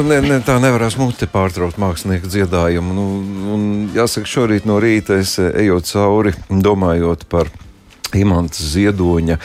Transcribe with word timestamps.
Nu, 0.00 0.06
ne, 0.08 0.16
ne, 0.24 0.38
tā 0.40 0.54
nevarēs 0.56 0.94
muti 0.96 1.26
pārtraukt 1.28 1.76
mākslinieku 1.76 2.30
dziedājumu. 2.32 2.94
Nu, 2.96 3.02
un, 3.52 3.64
jāsaka, 3.92 4.30
šorīt 4.32 4.64
no 4.64 4.78
rīta 4.80 5.18
es 5.20 5.34
ejot 5.36 5.90
cauri, 5.90 6.32
domājot 6.48 7.26
par 7.28 7.50
Imants 8.16 8.62
Ziedoņa 8.72 9.36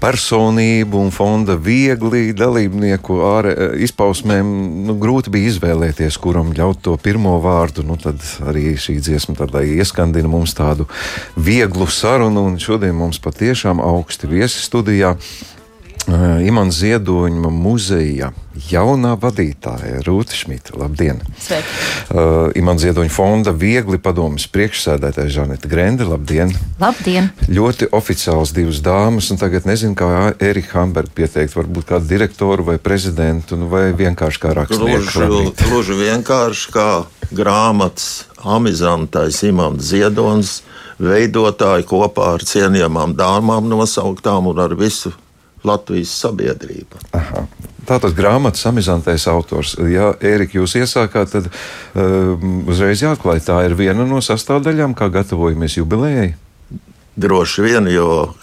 personību 0.00 1.02
un 1.04 1.12
fonda 1.12 1.58
viegli 1.60 2.32
dalībnieku 2.32 3.20
ar 3.28 3.50
izpausmēm. 3.76 4.56
Nu, 4.88 4.96
grūti 5.04 5.34
bija 5.36 5.52
izvēlēties, 5.52 6.16
kuram 6.24 6.56
ļaut 6.56 6.80
to 6.88 6.96
pirmo 6.96 7.36
vārdu. 7.44 7.84
Nu, 7.84 8.00
tad 8.00 8.24
arī 8.40 8.78
šī 8.80 8.96
dziesma 9.04 9.36
tad, 9.36 9.52
ieskandina 9.60 10.32
mums 10.32 10.56
tādu 10.56 10.88
vieglu 11.36 11.92
sarunu. 11.92 12.48
Un 12.48 12.56
šodien 12.56 12.96
mums 12.96 13.20
patiešām 13.20 13.84
augsti 13.84 14.32
viesi 14.32 14.64
studijā 14.64 15.18
Imants 16.42 16.78
Ziedoņa 16.80 17.50
muzeja 17.54 18.30
jaunā 18.70 19.12
vadītāja 19.20 20.00
Rūta 20.06 20.34
Šmita. 20.34 20.74
Labdien! 20.80 21.20
Sveiki! 21.38 21.68
Uh, 22.10 22.50
Imants 22.58 22.82
Ziedoņa 22.84 23.12
fonda 23.14 23.52
viegli 23.54 24.00
padomas 24.02 24.48
priekšsēdētāja 24.50 25.30
Žaneta 25.36 25.70
Grende. 25.70 26.08
Labdien! 26.08 26.52
Labdien! 26.80 27.30
Ļoti 27.50 27.90
oficiāls 27.96 28.54
divas 28.56 28.82
dāmas, 28.84 29.30
un 29.30 29.40
tagad 29.40 29.68
nezinu, 29.70 29.94
kā 29.98 30.10
Erika 30.42 30.80
Hamberga 30.80 31.14
pieteikt, 31.20 31.54
varbūt 31.58 31.88
kādu 31.92 32.10
direktoru 32.10 32.66
vai 32.72 32.78
prezidentu, 32.82 33.60
nu, 33.60 33.70
vai 33.70 33.90
vienkārši 33.96 34.42
kā 34.42 34.56
rakstnieku. 34.58 35.54
Gluži 35.68 36.00
vienkārši 36.02 36.74
kā 36.74 36.90
grāmatas 37.30 38.26
amizantais 38.40 39.42
Imants 39.46 39.92
Ziedonis, 39.92 40.60
veidotāji 41.00 41.86
kopā 41.88 42.34
ar 42.36 42.44
cienījamām 42.44 43.14
dāmām 43.16 43.70
nosauktām 43.70 44.50
un 44.50 44.60
ar 44.66 44.74
visu 44.76 45.14
Latvijas 45.66 46.12
sabiedrība. 46.22 47.00
Aha. 47.16 47.44
Tātad 47.88 48.14
grāmatas 48.14 48.62
samizantēs 48.64 49.26
autors. 49.30 49.74
Ja 49.90 50.12
Ērika 50.22 50.60
jūs 50.60 50.76
iesākāt, 50.78 51.32
tad 51.32 51.48
um, 51.50 52.62
uzreiz 52.70 53.02
jāatklāj, 53.02 53.42
tā 53.46 53.58
ir 53.66 53.74
viena 53.78 54.06
no 54.06 54.20
sastāvdaļām, 54.24 54.94
kā 54.98 55.10
gatavojamies 55.12 55.78
jubilejai. 55.80 56.28
Droši 57.20 57.64
vien, 57.66 57.88
jo 57.90 58.34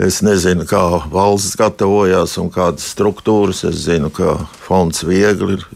es 0.00 0.22
nezinu, 0.24 0.64
kā 0.66 0.82
valsts 1.12 1.58
gatavojās 1.60 2.38
un 2.40 2.48
kādas 2.54 2.88
struktūras. 2.94 3.64
Es 3.68 3.84
zinu, 3.84 4.10
ka 4.14 4.38
fonds 4.64 5.04
viegli 5.06 5.58
ir 5.58 5.66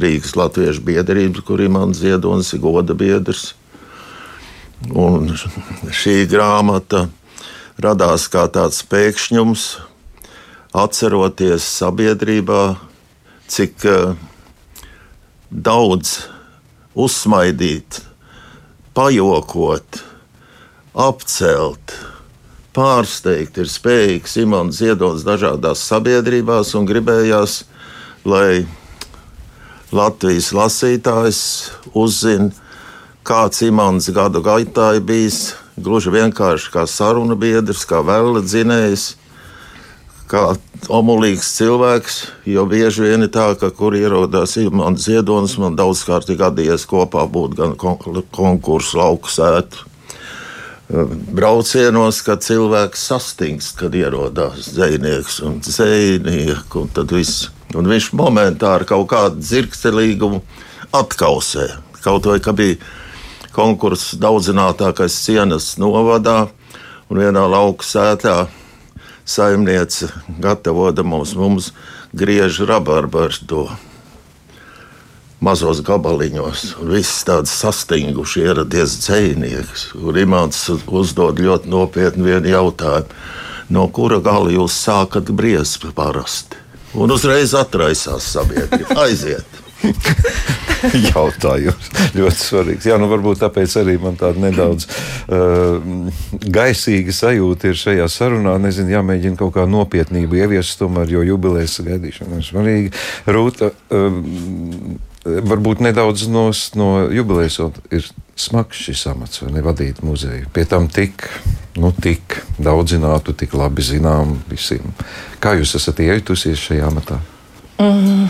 Rīgas 0.00 0.36
Latviešu 0.36 0.84
biedrība, 0.86 1.42
kur 1.44 1.60
ir 1.64 1.72
mans 1.72 1.98
ziedonis, 2.04 2.52
ir 2.54 2.62
goda 2.62 2.94
biedrs. 2.96 3.54
Un 4.92 5.32
šī 5.90 6.26
grāmata 6.30 7.06
radās 7.80 8.28
kā 8.32 8.44
tāds 8.52 8.82
pēkšņums, 8.86 9.66
atceroties 10.76 11.64
sabiedrībā, 11.78 12.76
cik 13.48 13.86
uh, 13.88 14.16
daudz 15.50 16.18
uzsmaidīt, 16.96 18.00
pajokot, 18.96 20.02
apcelt, 20.96 21.96
pārsteigt 22.76 23.56
ir 23.60 23.70
spējīgs 23.72 24.36
Imants 24.42 24.80
Ziedonis 24.82 25.24
dažādās 25.24 25.84
sabiedrībās 25.88 26.74
un 26.76 26.88
gribējās, 26.88 27.62
lai 28.28 28.66
Latvijas 29.96 30.50
lasītājs 30.56 31.40
uzzina, 31.96 32.50
kāds 33.26 33.62
Imants 33.64 34.10
gadu 34.12 34.42
gaitā 34.44 34.96
ir 34.98 35.06
bijis, 35.08 35.54
gluži 35.76 36.12
vienkārši 36.12 36.72
kā 36.74 36.84
saruna 36.90 37.36
biedrs, 37.38 37.86
kā 37.88 38.02
vēla 38.04 38.42
dzinējs 38.44 39.14
kā 40.30 40.42
omulīgs 40.92 41.48
cilvēks, 41.56 42.16
jo 42.50 42.64
bieži 42.68 43.06
vien 43.06 43.26
ir 43.26 43.32
tā, 43.34 43.48
ka 43.58 43.70
kur 43.74 43.96
ierodās 43.96 44.56
Imants 44.60 45.06
Ziedonis, 45.06 45.56
man 45.62 45.78
daudzkārt 45.78 46.30
ir 46.30 46.40
gadījies 46.40 46.86
kopā 46.90 47.26
būt 47.30 47.56
gan 47.58 47.76
konkursu 47.76 49.00
lauku 49.00 49.32
sētu. 49.32 49.86
Eh, 50.86 51.14
braucienos, 51.34 52.20
kad 52.22 52.44
cilvēks 52.46 53.06
sastingst, 53.10 53.74
kad 53.80 53.94
ierodās 53.98 54.68
zvejnieks 54.70 55.40
un 55.42 55.58
zvejnieks, 55.64 56.76
un 56.78 56.92
tad 56.94 57.10
viss. 57.10 57.48
Un 57.74 57.88
viņš 57.90 58.12
momentā 58.14 58.76
ar 58.76 58.84
kaut 58.86 59.08
kādu 59.10 59.42
dzirkstelīgumu 59.42 60.38
atkausē. 60.94 61.66
Kaut 62.04 62.28
vai, 62.30 62.38
ka 62.38 62.54
bija 62.54 62.78
konkurss 63.56 64.14
daudzinātākais 64.22 65.16
cienas 65.24 65.72
novadā 65.80 66.44
un 67.10 67.18
vienā 67.18 67.42
lauku 67.50 67.82
sētā 67.82 68.44
saimniece 69.26 70.08
gatavojamos 70.40 71.34
mums 71.34 71.72
griež 72.14 72.62
rabarbu 72.68 73.26
ar 73.26 73.34
to 73.46 73.66
mazos 75.40 75.82
gabaliņos. 75.84 76.76
Viss 76.88 77.24
tāds 77.26 77.52
sastinguši 77.60 78.46
ieradies 78.46 78.96
dzinieks. 79.02 79.90
Rimants 80.14 80.64
uzdod 80.70 81.42
ļoti 81.42 81.70
nopietnu 81.70 82.30
vienu 82.30 82.54
jautājumu. 82.54 83.20
No 83.68 83.88
kura 83.90 84.20
gala 84.22 84.52
jūs 84.54 84.76
sākat 84.78 85.32
briest 85.34 85.82
parasti? 85.98 86.62
Un 86.94 87.10
uzreiz 87.10 87.50
atraisās 87.58 88.28
sabiedrība. 88.36 88.94
Aiziet! 89.04 89.65
jautājums. 91.14 91.90
Ļoti 92.16 92.40
svarīgs. 92.40 92.88
Jā, 92.88 92.98
nu 93.00 93.08
varbūt 93.10 93.40
tāpēc 93.44 93.78
arī 93.80 93.96
man 94.02 94.18
tāda 94.20 94.42
nedaudz 94.42 94.86
uh, 94.86 95.80
gaisīga 96.42 97.14
sajūta 97.16 97.72
ir 97.72 97.80
šajā 97.80 98.06
sarunā. 98.12 98.56
Nezinu, 98.62 98.94
jāmēģina 98.96 99.40
kaut 99.40 99.56
kā 99.56 99.66
nopietnību 99.70 100.42
ieviest, 100.42 100.78
tomēr, 100.80 101.10
jo 101.16 101.24
jubilejas 101.26 101.80
gaidīšana 101.86 102.40
ir 102.40 102.46
svarīga. 102.46 103.04
Rūta, 103.36 103.72
uh, 103.72 104.22
varbūt 105.26 105.82
nedaudz 105.84 106.28
no, 106.30 106.48
no 106.78 106.90
jubilejas 107.10 107.58
ir 107.94 108.06
smags 108.38 108.82
šis 108.86 109.06
amats, 109.10 109.40
vai 109.42 109.54
ne 109.56 109.62
vadīt 109.64 110.02
muzeju. 110.06 110.50
Pie 110.54 110.66
tam 110.68 110.90
tik, 110.92 111.26
nu, 111.80 111.92
tik 111.92 112.40
daudz 112.62 112.94
zinātu, 112.94 113.34
tik 113.36 113.56
labi 113.56 113.84
zinām 113.84 114.36
visiem. 114.50 114.92
Kā 115.42 115.56
jūs 115.58 115.74
esat 115.80 116.04
iejutusies 116.04 116.68
šajā 116.68 116.92
amatā? 116.92 117.22
Mm, 117.76 118.28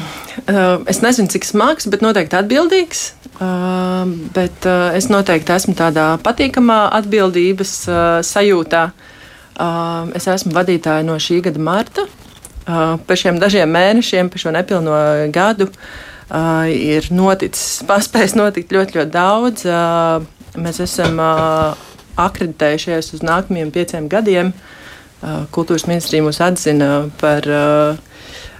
uh, 0.50 0.82
es 0.90 0.98
nezinu, 1.04 1.30
cik 1.30 1.46
smags, 1.46 1.86
bet 1.90 2.02
noteikti 2.02 2.38
atbildīgs. 2.38 3.02
Uh, 3.36 4.08
bet 4.34 4.66
uh, 4.66 4.90
es 4.96 5.06
noteikti 5.12 5.54
esmu 5.54 5.76
tādā 5.78 6.14
patīkamā 6.24 6.86
atbildības 6.98 7.74
sajūtā. 8.26 8.88
Es 10.16 10.26
esmu 10.28 10.50
vadītāja 10.52 11.04
no 11.06 11.14
šī 11.22 11.38
gada 11.46 11.60
marta. 11.64 12.02
Pēc 12.66 13.22
šiem 13.22 13.38
dažiem 13.40 13.70
mēnešiem, 13.72 14.28
pēc 14.28 14.42
šo 14.42 14.50
nepilno 14.52 14.96
gadu, 15.32 15.70
ir 16.68 17.08
noticis, 17.08 17.78
paspējis 17.88 18.34
notikt 18.36 18.74
ļoti, 18.76 18.98
ļoti 18.98 19.14
daudz. 19.14 19.64
Mēs 20.60 20.82
esam 20.84 21.22
akreditējušies 22.20 23.14
uz 23.16 23.24
nākamajiem 23.24 23.72
pieciem 23.72 24.10
gadiem. 24.12 24.53
Kultūras 25.56 25.86
ministrija 25.88 26.26
mūs 26.26 26.42
atzina 26.44 26.91
par 27.22 27.48
uh, 27.48 28.16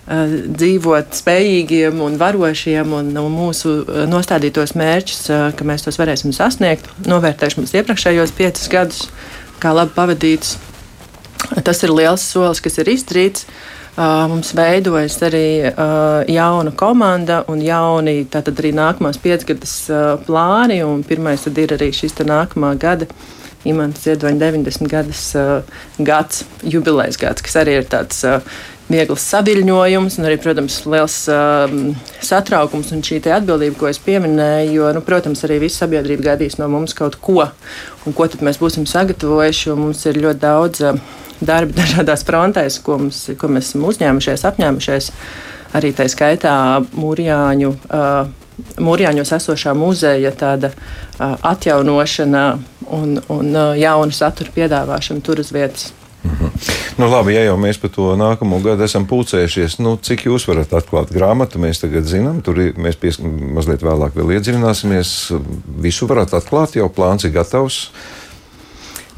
dzīvot 0.06 1.17
spējīgiem 1.19 1.99
un 2.05 2.14
varošiem 2.20 2.93
un, 2.94 3.11
mūsu 3.32 3.81
eh, 3.82 4.05
nostādītos 4.11 4.76
mērķus, 4.79 5.23
eh, 5.31 5.47
ka 5.58 5.67
mēs 5.67 5.87
tos 5.87 5.99
varēsim 5.99 6.35
sasniegt. 6.37 6.87
Novērtēšu 7.11 7.61
mums 7.61 7.75
iepriekšējos 7.75 8.35
piecus 8.38 8.69
gadus, 8.70 9.00
kā 9.62 9.75
labi 9.75 9.97
pavadīts. 9.97 10.56
Tas 11.67 11.82
ir 11.82 11.94
liels 11.94 12.23
solis, 12.23 12.62
kas 12.62 12.79
ir 12.81 12.91
izdarīts. 12.91 13.49
Mums 13.97 14.50
veidojas 14.53 15.14
arī 15.25 15.70
jauna 16.29 16.73
komanda 16.76 17.38
un 17.49 17.62
jauni 17.64 18.26
tātad 18.29 18.59
arī 18.61 18.75
nākamās 18.76 19.17
piecgadas 19.23 19.73
plāni. 20.26 20.82
Pirmais 21.09 21.47
ir 21.49 21.73
arī 21.79 21.88
šis 21.97 22.19
nākamā 22.20 22.75
gada 22.81 23.09
Imants 23.64 24.05
Ziedoņa 24.05 24.41
90 24.43 24.91
gadus 24.91 25.23
gads, 25.97 26.44
jubilejas 26.61 27.17
gads, 27.20 27.44
kas 27.47 27.56
arī 27.62 27.79
ir 27.81 27.88
tāds 27.88 28.20
viegls 28.91 29.25
saviļņojums, 29.33 30.19
un 30.21 30.29
arī, 30.29 30.37
protams, 30.43 30.79
liels 30.87 31.17
um, 31.33 31.91
satraukums 32.23 32.93
un 32.94 33.03
šī 33.06 33.19
atbildība, 33.35 33.79
ko 33.81 33.91
es 33.91 33.99
pieminēju. 34.03 34.77
Jo, 34.77 34.93
nu, 34.94 35.03
protams, 35.06 35.43
arī 35.47 35.59
visa 35.65 35.85
sabiedrība 35.85 36.31
gaidīs 36.31 36.59
no 36.61 36.69
mums 36.71 36.94
kaut 36.97 37.19
ko, 37.23 37.49
un 38.06 38.17
ko 38.17 38.29
tad 38.31 38.44
mēs 38.47 38.61
būsim 38.62 38.87
sagatavojuši. 38.87 39.75
Mums 39.79 40.06
ir 40.06 40.23
ļoti 40.23 40.43
daudz 40.44 40.85
uh, 40.87 41.03
darba 41.41 41.77
dažādās 41.83 42.25
frontēs, 42.29 42.81
ko, 42.87 43.00
mums, 43.03 43.25
ko 43.41 43.50
mēs 43.50 43.73
esam 43.73 43.87
uzņēmušies, 43.91 44.47
apņēmušies. 44.53 45.12
Arī 45.77 45.93
tā 45.97 46.09
skaitā 46.11 46.56
mūrjāņu. 46.97 47.77
Uh, 47.91 48.35
Mūrjāņos 48.81 49.35
esošā 49.37 49.75
muzeja 49.77 50.31
tāda 50.33 50.71
uh, 50.73 51.35
atjaunošana 51.44 52.44
un, 52.97 53.19
un 53.29 53.50
uh, 53.53 53.75
jaunu 53.77 54.17
satura 54.17 54.55
piedāvāšana 54.55 55.21
tur 55.21 55.43
uz 55.43 55.53
vietas. 55.53 55.91
Mhm. 56.26 56.50
Nu, 56.96 57.08
labi, 57.12 57.34
ja 57.37 57.44
jau 57.46 57.56
mēs 57.61 57.78
par 57.81 57.93
to 57.94 58.11
nākamo 58.19 58.58
gadu 58.64 58.87
esam 58.87 59.06
pulcējušies, 59.08 59.78
nu, 59.84 59.96
cik 60.00 60.26
jūs 60.31 60.46
varat 60.49 60.73
atklāt 60.76 61.12
grāmatu, 61.14 61.61
mēs 61.62 61.82
tagad 61.82 62.08
zinām, 62.08 62.43
tur 62.44 62.58
mēs 62.81 62.99
pies, 63.00 63.20
mazliet 63.23 63.84
vēlāk 63.87 64.17
vēl 64.17 64.37
iedziļināsimies. 64.38 65.17
Visu 65.84 66.08
varat 66.11 66.34
atklāt, 66.37 66.78
jau 66.81 66.88
plāns 66.93 67.28
ir 67.28 67.34
gatavs. 67.37 67.90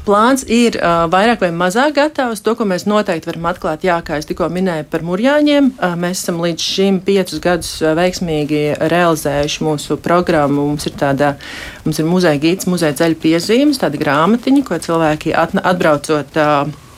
plāns 0.09 0.41
ir 0.49 0.73
uh, 0.79 1.05
vairāk 1.11 1.43
vai 1.43 1.49
mazāk 1.53 1.93
gatavs. 1.93 2.41
To, 2.41 2.55
ko 2.57 2.65
mēs 2.65 2.87
noteikti 2.89 3.29
varam 3.29 3.45
atklāt, 3.51 3.83
jā, 3.85 3.99
kā 4.01 4.17
es 4.17 4.25
tikko 4.25 4.47
minēju 4.49 4.87
par 4.89 5.03
murjāņiem, 5.05 5.71
uh, 5.75 5.93
mēs 5.99 6.23
esam 6.23 6.41
līdz 6.41 6.65
šim 6.65 6.99
piecus 7.05 7.41
gadus 7.43 7.71
veiksmīgi 7.83 8.63
realizējuši 8.89 9.63
mūsu 9.67 9.99
programmu. 10.01 10.65
Mums 10.71 10.89
ir 10.89 10.97
tāda, 10.97 11.35
mums 11.85 12.01
ir 12.01 12.09
muzeja 12.09 12.41
gīds, 12.41 12.67
muzeja 12.67 12.97
ceļu 13.03 13.21
piezīmes, 13.21 13.81
tāda 13.81 14.01
grāmatiņa, 14.01 14.65
ko 14.65 14.81
cilvēki 14.89 15.35
atbraucot. 15.37 16.39
Uh, 16.39 16.88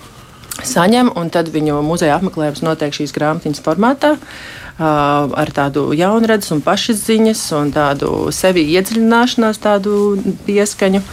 saņem, 0.67 1.11
un 1.17 1.29
tad 1.33 1.49
viņu 1.51 1.81
muzeja 1.85 2.17
apmeklējums 2.17 2.63
notiek 2.65 2.93
šīs 2.95 3.13
grāmatiņas 3.15 3.63
formātā. 3.65 4.15
Ar 4.81 5.51
tādu 5.53 5.91
jaunredzes 5.93 6.53
un 6.55 6.61
pašizziņas 6.65 7.41
un 7.59 7.73
tādu 7.75 8.31
sevi 8.33 8.63
iedziļināšanās, 8.73 9.59
tādu 9.61 10.15
pieskaņu. 10.47 11.03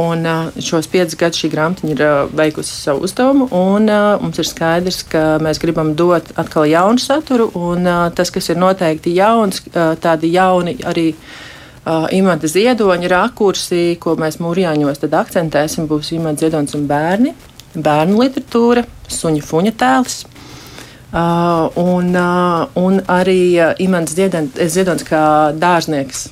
Un 0.00 0.26
šos 0.58 0.90
piecus 0.90 1.16
gadus 1.16 1.40
šī 1.40 1.52
grāmatiņa 1.52 1.94
ir 1.94 2.04
veikusi 2.34 2.74
savu 2.74 3.06
uzdevumu, 3.06 3.48
un 3.54 3.88
mums 4.20 4.42
ir 4.42 4.50
skaidrs, 4.50 5.04
ka 5.08 5.24
mēs 5.44 5.62
gribam 5.62 5.94
dot 5.96 6.34
atkal 6.34 6.66
jaunu 6.68 7.00
saturu, 7.00 7.48
un 7.54 7.88
tas, 8.18 8.34
kas 8.34 8.50
ir 8.50 8.60
noteikti 8.60 9.14
jauns, 9.16 9.62
tādi 9.72 10.34
jauni 10.34 10.78
arī. 10.84 11.10
Uh, 11.84 12.06
imanta 12.16 12.48
ziedoņa 12.48 13.08
rakursi, 13.12 13.98
ko 14.00 14.14
mēs 14.16 14.38
mūrjāņos 14.40 15.02
akcentēsim, 15.04 15.84
būs 15.84 16.14
imanta 16.16 16.46
ziedonis 16.46 16.72
un 16.78 16.86
bērni 16.88 17.34
bērnu 17.74 18.20
literatūra, 18.22 18.84
suņa 19.10 19.44
fuņa 19.44 19.74
tēls. 19.80 20.22
Uh, 21.14 21.68
un, 21.78 22.08
uh, 22.18 22.64
un 22.80 22.98
arī 23.06 23.54
uh, 23.62 23.70
Imants 23.78 24.16
Ziedonis 24.16 25.06
kā 25.06 25.52
dārznieks, 25.54 26.24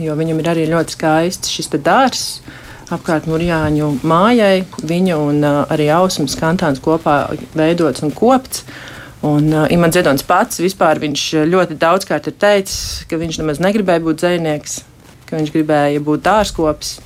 jo 0.00 0.14
viņam 0.16 0.40
ir 0.40 0.48
arī 0.54 0.64
ļoti 0.70 0.96
skaists 0.96 1.52
šis 1.52 1.68
dārzs 1.84 2.40
apkārt 2.94 3.28
Mūrjāņu 3.28 3.90
mājai. 4.08 4.64
Viņa 4.88 5.18
un 5.20 5.44
uh, 5.44 5.58
arī 5.68 5.90
Ausmas 5.94 6.36
kantāns 6.40 6.80
kopā 6.80 7.18
veidots 7.52 8.00
un 8.06 8.14
kopts. 8.16 8.64
Un 9.26 9.52
uh, 9.52 9.66
Imants 9.68 9.98
Ziedonis 9.98 10.24
pats 10.24 10.62
vispār 10.64 11.02
viņš 11.02 11.26
ļoti 11.50 11.76
daudzkārt 11.80 12.30
ir 12.30 12.38
teicis, 12.40 13.04
ka 13.04 13.20
viņš 13.20 13.42
nemaz 13.42 13.60
negribēja 13.60 14.00
būt 14.06 14.24
dzinieks, 14.24 14.80
ka 15.28 15.36
viņš 15.36 15.52
gribēja 15.58 16.00
būt 16.08 16.24
dārzkopis. 16.24 16.96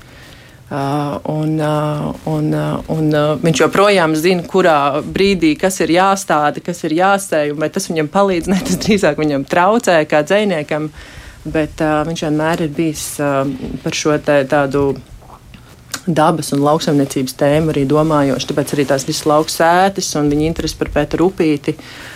Uh, 0.71 1.19
un, 1.29 1.59
uh, 1.61 2.15
un, 2.25 2.47
uh, 2.57 2.79
un 2.89 3.11
viņš 3.45 3.61
joprojām 3.61 4.15
zina, 4.17 4.47
kurā 4.49 5.03
brīdī 5.05 5.53
kas 5.61 5.77
ir 5.85 5.93
jāstāda, 5.93 6.63
kas 6.65 6.81
ir 6.89 6.95
jāsēj, 6.97 7.53
vai 7.61 7.69
tas 7.71 7.91
viņam 7.91 8.09
palīdz, 8.09 8.49
ne 8.53 8.61
tas 8.65 8.81
drīzāk 8.81 9.21
viņam 9.21 9.45
traucē 9.49 9.99
kā 10.09 10.23
dziniekam. 10.25 10.89
Bet 11.45 11.83
uh, 11.85 12.01
viņš 12.09 12.25
vienmēr 12.25 12.65
ir 12.65 12.73
bijis 12.73 13.05
uh, 13.21 13.45
par 13.85 13.99
šo 13.99 14.17
tādu 14.25 14.87
dabas 16.07 16.51
un 16.57 16.65
lauksaimniecības 16.65 17.37
tēmu 17.41 17.75
arī 17.75 17.85
domājoši. 17.89 18.49
Tāpēc 18.49 18.75
arī 18.75 18.89
tās 18.89 19.05
visas 19.05 19.29
lauksētas 19.29 20.11
un 20.21 20.33
viņa 20.33 20.49
interesi 20.49 20.81
par 20.81 20.93
Pēteru 20.97 21.29
Upīti. 21.29 21.77
Uh, 21.77 22.14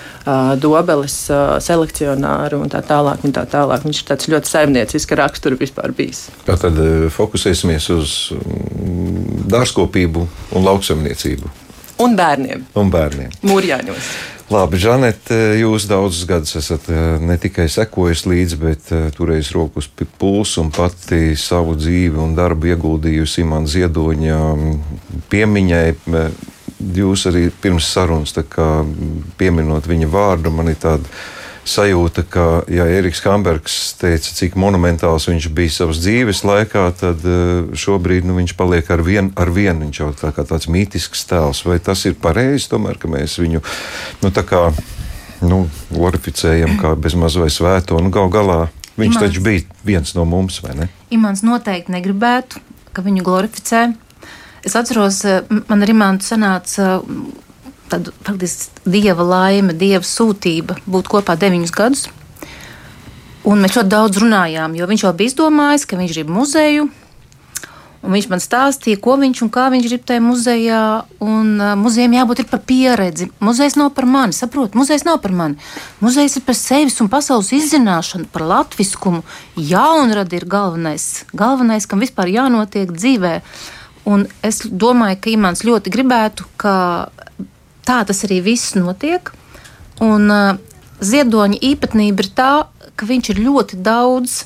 dobeles 0.61 1.17
selekcionāru 1.65 2.63
un 2.63 2.73
tā 2.73 2.83
tālāk. 2.87 3.25
Un 3.27 3.35
tā 3.37 3.45
tālāk. 3.49 3.85
Viņš 3.87 4.03
ir 4.03 4.09
tāds 4.13 4.31
ļoti 4.33 4.53
saimniecisks 4.53 5.19
raksturs 5.21 5.61
vispār 5.61 5.95
bijis. 5.97 6.27
Tā 6.49 6.59
tad 6.61 6.79
fokusēsimies 7.15 7.91
uz 7.97 8.17
mm, 8.37 9.47
dārzkopību 9.53 10.27
un 10.57 10.69
lauksaimniecību. 10.69 11.55
Un 11.99 12.15
bērniem. 12.19 12.67
Un 12.79 12.91
bērniem. 12.95 13.33
Mūrjāņos. 13.47 14.11
Labi, 14.49 14.79
Žanet, 14.81 15.29
jūs 15.61 15.85
daudzus 15.91 16.25
gadus 16.29 16.55
esat 16.57 16.87
ne 17.21 17.35
tikai 17.37 17.67
sekojis 17.69 18.23
līdzi, 18.25 18.57
bet 18.63 18.93
turējis 19.19 19.51
roku 19.53 19.83
uz 19.83 19.91
pulsu 20.17 20.63
un 20.63 20.71
pati 20.73 21.35
savu 21.37 21.75
dzīvi 21.77 22.17
un 22.23 22.33
darbu 22.39 22.71
ieguldījusi 22.71 23.45
man 23.45 23.69
ziedoņa 23.69 24.39
piemiņai 25.29 25.85
jūs 26.79 27.27
arī 27.31 27.49
pirms 27.63 27.89
sarunas 27.91 28.35
pieminot 29.39 29.89
viņa 29.89 30.09
vārdu, 30.13 30.55
man 30.55 30.71
ir 30.71 30.79
tāda 30.81 31.19
sajūta, 31.69 32.25
ka, 32.31 32.45
ja 32.73 32.87
Eriks 32.89 33.21
Hambergs 33.27 33.77
teica, 34.01 34.33
cik 34.35 34.57
monumentāls 34.59 35.29
viņš 35.29 35.49
bija 35.55 35.75
savas 35.75 36.01
dzīves 36.03 36.43
laikā, 36.49 36.85
tad 36.99 37.25
eh, 37.29 37.69
šobrīd 37.77 38.27
nu, 38.29 38.39
viņš 38.39 38.55
paliek 38.59 38.89
ar 38.95 39.03
vienu, 39.05 39.33
ar 39.37 39.53
vienu. 39.53 39.85
Viņš 39.87 40.01
jau 40.01 40.11
tā 40.17 40.33
kā 40.37 40.47
tāds 40.49 40.71
mītisks 40.73 41.27
tēls. 41.29 41.65
Vai 41.69 41.79
tas 41.85 42.05
ir 42.09 42.17
pareizi, 42.21 42.71
tomēr, 42.73 43.01
ka 43.01 43.11
mēs 43.13 43.39
viņu 43.43 43.63
nu, 44.23 44.33
tā 44.33 44.45
kā 44.49 44.69
nu, 45.45 45.67
glorificējam 45.93 46.79
kā 46.81 46.95
bezmaz 46.99 47.39
vai 47.41 47.51
svēto? 47.53 48.01
Nu, 48.03 48.13
gal 48.15 48.33
galā 48.33 48.61
viņš 48.99 49.13
Imants, 49.13 49.23
taču 49.23 49.45
bija 49.45 49.67
viens 49.87 50.17
no 50.17 50.25
mums, 50.29 50.63
vai 50.65 50.75
ne? 50.79 50.91
Imants 51.15 51.45
noteikti 51.47 51.95
negribētu, 51.95 52.65
ka 52.97 53.05
viņu 53.05 53.27
glorificē. 53.27 53.89
Es 54.67 54.77
atceros, 54.77 55.25
eh, 55.25 55.43
man 55.69 55.83
ar 55.83 55.91
Imantu 55.93 56.27
sanāca 56.27 56.99
tāda 57.89 58.13
faktiski 58.27 58.85
dieva 58.85 59.25
laime, 59.25 59.73
dieva 59.73 60.05
sūtība 60.05 60.79
būt 60.87 61.09
kopā 61.09 61.37
deviņus 61.41 61.75
gadus. 61.75 62.07
Un 63.49 63.63
mēs 63.65 63.79
ļoti 63.79 63.89
daudz 63.89 64.19
runājām, 64.21 64.75
jo 64.77 64.89
viņš 64.91 65.05
jau 65.07 65.13
bija 65.17 65.33
izdomājis, 65.33 65.87
ka 65.89 65.97
viņš 65.97 66.17
grib 66.17 66.33
muzeju. 66.33 66.89
Un 67.99 68.15
viņš 68.15 68.29
man 68.31 68.39
stāstīja, 68.43 69.01
ko 69.03 69.17
viņš 69.19 69.41
un 69.43 69.49
kā 69.51 69.65
viņš 69.73 69.87
grib 69.89 70.05
tajā 70.07 70.23
muzejā. 70.23 70.83
Un 71.25 71.49
uh, 71.59 71.73
muzejam 71.79 72.15
jābūt 72.15 72.45
par 72.51 72.61
pieredzi. 72.69 73.27
Muzejs 73.43 73.75
nav 73.81 73.91
par 73.97 74.07
mani, 74.07 74.37
saprotiet, 74.37 74.77
muzejs 74.79 75.03
nav 75.09 75.19
par 75.25 75.35
mani. 75.35 75.59
Muzejs 76.05 76.39
ir 76.39 76.45
par 76.47 76.55
sevis 76.59 77.01
un 77.03 77.11
pasaules 77.11 77.51
izzināšanu, 77.57 78.29
par 78.31 78.47
latviskumu. 78.47 79.25
Jaunradi 79.57 80.39
ir 80.39 80.47
galvenais, 80.47 81.09
galvenais, 81.35 81.89
kam 81.91 82.05
vispār 82.05 82.31
jānotiek 82.37 82.95
dzīvēm. 82.95 83.43
Un 84.07 84.27
es 84.47 84.63
domāju, 84.65 85.19
ka 85.21 85.33
Imants 85.33 85.65
ļoti 85.67 85.93
gribētu, 85.93 86.47
ka 86.61 86.75
tā 87.89 87.99
tas 88.09 88.25
arī 88.29 88.41
viss 88.45 88.77
notiek. 88.79 89.33
Un 90.05 90.31
uh, 90.31 90.61
ziedoņa 91.01 91.59
īpatnība 91.71 92.25
ir 92.25 92.31
tā, 92.37 92.53
ka 92.99 93.09
viņš 93.09 93.33
ir 93.35 93.43
ļoti 93.47 93.81
daudz 93.83 94.45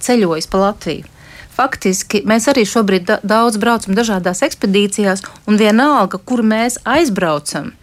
ceļojis 0.00 0.50
pa 0.50 0.64
Latviju. 0.64 1.06
Faktiski 1.54 2.22
mēs 2.28 2.48
arī 2.48 2.64
šobrīd 2.64 3.06
da 3.08 3.18
daudz 3.26 3.58
braucam 3.60 3.94
dažādās 3.96 4.40
ekspedīcijās, 4.46 5.22
un 5.50 5.60
vienalga, 5.60 6.18
kur 6.18 6.40
mēs 6.46 6.78
aizbraucam, 6.88 7.74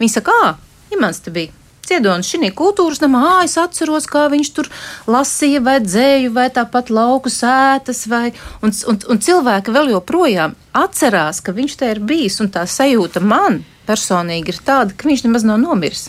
viņi 0.00 0.14
saka, 0.16 0.34
ah, 0.42 0.56
Imants 0.92 1.22
te 1.22 1.30
bija 1.32 1.61
Ciedonis 1.92 2.30
šī 2.32 2.48
kultūras 2.56 3.02
namā, 3.02 3.42
es 3.44 3.58
atceros, 3.60 4.06
kā 4.08 4.24
viņš 4.32 4.50
tur 4.56 4.68
lasīja, 5.10 5.60
vai 5.60 5.74
dzēju, 5.84 6.30
vai 6.32 6.46
tāpat 6.48 6.88
lauku 6.88 7.28
sētas, 7.28 8.06
vai, 8.08 8.30
un, 8.64 8.72
un, 8.88 8.96
un 9.12 9.20
cilvēki 9.20 9.74
vēl 9.74 9.92
joprojām 9.92 10.54
atcerās, 10.72 11.42
ka 11.44 11.52
viņš 11.52 11.74
te 11.76 11.90
ir 11.92 12.00
bijis, 12.00 12.38
un 12.40 12.48
tā 12.54 12.64
sajūta 12.64 13.20
man 13.20 13.60
personīgi 13.84 14.54
ir 14.54 14.62
tāda, 14.64 14.96
ka 14.96 15.10
viņš 15.10 15.26
nemaz 15.26 15.44
nav 15.44 15.60
nomiris. 15.60 16.06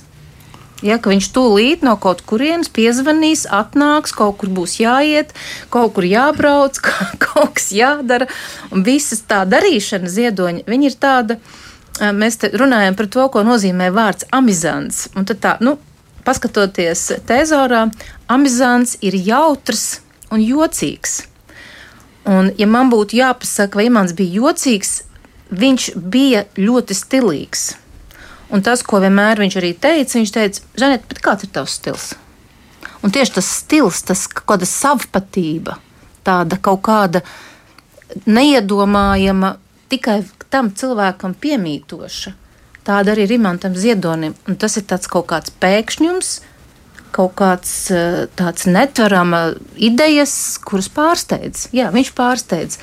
Ja, 0.83 1.01
viņš 1.03 1.29
tūlīt 1.35 1.83
no 1.83 1.97
kaut 1.99 2.23
kurienes 2.27 2.71
piezvanīs, 2.71 3.43
atnāks, 3.51 4.15
kaut 4.15 4.39
kur 4.39 4.53
būs 4.55 4.77
jāiet, 4.79 5.35
kaut 5.71 5.97
kur 5.97 6.07
jābrauc, 6.07 6.79
kaut 7.27 7.57
kas 7.59 7.73
jādara. 7.75 8.31
Un 8.71 8.87
visas 8.87 9.23
tā 9.27 9.43
darīšana 9.47 10.11
ziedoņa, 10.11 10.63
viņa 10.67 10.91
ir 10.91 10.97
tāda, 11.03 11.39
uh, 11.39 11.62
mēs 11.99 12.39
runājam 12.53 12.95
par 12.97 13.07
to, 13.07 13.27
ko 13.29 13.43
nozīmē 13.45 13.91
vārds 13.93 14.25
amizants. 14.31 15.07
Un 15.15 15.27
tad 15.29 15.41
tā, 15.43 15.57
nu, 15.61 15.77
paskatoties 16.25 17.11
tezorā, 17.27 17.85
amizants 18.31 18.97
ir 19.01 19.15
jautrs 19.15 20.01
un 20.31 20.41
jocīgs. 20.41 21.21
Un, 22.25 22.53
ja 22.57 22.67
man 22.71 22.89
būtu 22.91 23.17
jāpasaka, 23.19 23.77
vai 23.77 23.89
Imants 23.89 24.15
bija 24.15 24.39
jocīgs, 24.39 25.01
viņš 25.51 25.89
bija 25.99 26.45
ļoti 26.57 26.95
stilīgs. 26.95 27.73
Un 28.53 28.61
tas, 28.63 28.83
ko 28.85 29.01
vienmēr 29.03 29.41
viņš 29.41 29.57
arī 29.59 29.73
teica, 29.73 30.19
viņš 30.19 30.31
teica, 30.33 30.61
Žanet, 30.79 31.17
kāds 31.25 31.45
ir 31.45 31.51
tavs 31.53 31.79
stils? 31.79 32.11
Un 33.03 33.11
tieši 33.11 33.35
tas 33.35 33.49
stils, 33.59 34.03
tas 34.07 34.27
kaut 34.31 34.45
kāda 34.53 34.69
savpatība, 34.69 35.75
tāda 36.23 36.59
kaut 36.63 36.83
kāda 36.85 37.23
neiedomājama 38.29 39.57
tikai 39.91 40.21
tam 40.53 40.71
cilvēkam 40.77 41.33
piemītoša. 41.41 42.37
Tāda 42.83 43.13
arī 43.13 43.27
ir 43.27 43.37
imantam 43.37 43.75
ziedonim. 43.79 44.35
Un 44.47 44.57
tas 44.59 44.75
ir 44.77 44.85
kaut 44.85 45.29
kāds 45.31 45.53
pēkšņums, 45.63 46.33
kaut 47.15 47.33
kāds 47.39 47.73
eh, 47.93 48.25
tāds 48.35 48.67
netverama 48.67 49.53
idejas, 49.75 50.59
kuras 50.63 50.89
pārsteidz. 50.91 51.69
Jā, 51.75 51.89
viņš 51.95 52.13
pārsteidz. 52.17 52.79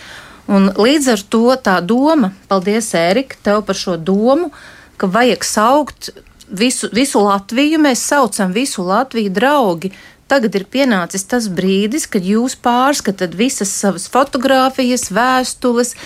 Un 0.51 0.73
līdz 0.75 1.13
ar 1.13 1.23
to 1.31 1.45
tā 1.63 1.77
doma, 1.85 2.33
paldies, 2.51 2.91
Ērika, 2.99 3.37
tev 3.45 3.63
par 3.69 3.79
šo 3.79 3.95
domu, 3.97 4.51
ka 4.99 5.07
vajag 5.07 5.45
saukt 5.47 6.11
visu, 6.49 6.91
visu 6.97 7.23
Latviju. 7.23 7.79
Mēs 7.85 8.03
saucam 8.11 8.55
visu 8.57 8.83
Latviju 8.87 9.31
draugi. 9.37 9.93
Tagad 10.31 10.55
ir 10.55 10.63
pienācis 10.71 11.25
tas 11.27 11.49
brīdis, 11.51 12.05
kad 12.07 12.23
jūs 12.23 12.55
pārskatāt 12.63 13.33
visas 13.35 13.73
savas 13.75 14.05
fotogrāfijas, 14.13 15.09
vēstules. 15.11 15.97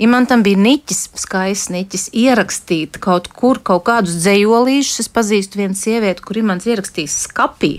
Ja 0.00 0.08
man 0.08 0.24
tam 0.30 0.40
bija 0.46 0.56
niķis, 0.56 1.02
skaists 1.20 1.68
niķis, 1.74 2.06
ierakstīt 2.16 2.96
kaut 3.04 3.28
kur 3.28 3.60
kaut 3.60 3.84
kādus 3.90 4.16
dzējolīšus, 4.22 5.04
es 5.04 5.12
pazīstu 5.12 5.60
vienu 5.60 5.76
sievieti, 5.76 6.24
kur 6.24 6.40
ir 6.40 6.48
mans 6.48 6.64
ierakstījis 6.64 7.18
skapī 7.26 7.74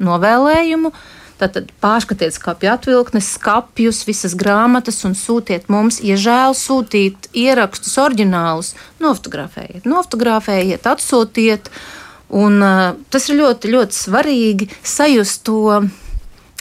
novēlējumu. 0.00 0.94
Tātad 1.36 1.68
pārskatiet 1.84 2.32
skāpju 2.32 2.70
atvilknes, 2.72 3.28
skāpjus, 3.36 4.00
visas 4.08 4.32
grāmatas 4.40 5.02
un 5.04 5.12
sūtiet 5.12 5.68
mums, 5.68 6.00
ja 6.00 6.16
žēl 6.16 6.56
sūtīt 6.56 7.28
ierakstus 7.36 7.98
oriģinālus, 8.00 8.72
nofotografējiet, 9.04 9.84
nofotografējiet, 9.84 10.88
atsūtiet. 10.88 11.68
Un, 12.28 12.58
uh, 12.62 12.96
tas 13.10 13.28
ir 13.30 13.38
ļoti, 13.38 13.70
ļoti 13.70 13.94
svarīgi 13.94 14.68
sajust 14.82 15.44
to, 15.46 15.86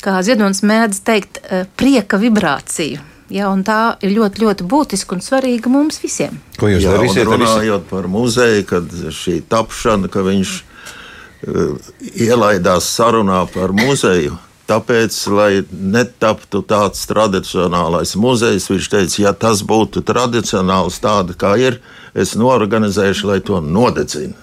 kā 0.06 0.20
Ziedonis 0.26 0.62
mēdz 0.66 1.02
teikt, 1.08 1.42
uh, 1.42 1.66
prieka 1.80 2.20
vibrāciju. 2.22 3.02
Ja, 3.34 3.50
tā 3.66 3.96
ir 4.06 4.14
ļoti, 4.14 4.44
ļoti 4.44 4.68
būtiska 4.70 5.18
un 5.18 5.24
svarīga 5.26 5.72
mums 5.74 5.98
visiem. 6.04 6.38
Ko 6.62 6.70
jūs 6.70 6.86
darīsiet? 6.86 7.26
Runājot 7.26 7.88
par 7.90 8.06
muzeju, 8.12 8.66
kad 8.70 8.94
šī 8.94 9.40
tapšana, 9.50 10.12
ka 10.14 10.22
viņš 10.28 10.52
uh, 10.62 11.94
ielaidās 12.14 12.92
sarunā 12.94 13.42
par 13.50 13.74
muzeju. 13.74 14.38
Tāpēc, 14.70 15.18
lai 15.30 15.50
netaptu 15.70 16.64
tāds 16.66 17.04
tradicionālais 17.10 18.16
muzejs, 18.18 18.70
viņš 18.72 18.88
teica, 18.90 19.20
ja 19.22 19.34
tas 19.34 19.62
būtu 19.66 20.02
tradicionāls 20.06 20.98
tāds, 21.02 21.38
kā 21.38 21.54
ir, 21.62 21.78
es 22.18 22.34
norganizēšu, 22.38 23.30
lai 23.30 23.44
to 23.46 23.62
nodedzinu. 23.62 24.34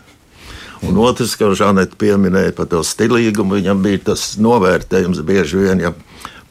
Un 0.82 0.98
otrs, 0.98 1.36
ko 1.38 1.52
Žanete 1.54 1.98
pieminēja 2.00 2.56
par 2.56 2.66
to 2.70 2.82
stilīgumu, 2.86 3.60
viņam 3.60 3.82
bija 3.84 4.02
tas 4.10 4.32
novērtējums 4.42 5.22
bieži 5.26 5.60
vien, 5.62 5.82
ja 5.84 5.92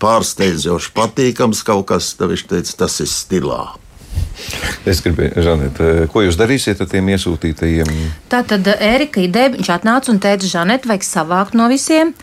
pārsteidzoši 0.01 0.93
patīkams 0.95 1.63
kaut 1.67 1.89
kas, 1.91 2.13
tad 2.17 2.31
viņš 2.31 2.45
teica, 2.49 2.75
tas 2.85 2.99
ir 3.03 3.09
stilā. 3.11 3.61
Es 4.87 5.01
gribēju, 5.03 5.43
Žanet, 5.45 5.81
ko 6.11 6.23
jūs 6.25 6.39
darīsiet 6.39 6.81
ar 6.81 6.89
tiem 6.89 7.11
iesūtītajiem? 7.13 7.91
Tā 8.31 8.41
tad 8.47 8.67
Ērika 8.73 9.21
ideja, 9.21 9.51
viņš 9.53 9.69
atnāca 9.75 10.11
un 10.13 10.21
teica, 10.23 10.49
Žanet, 10.49 10.87
vajag 10.89 11.05
savākt 11.05 11.57
no 11.57 11.67
visiem. 11.71 12.15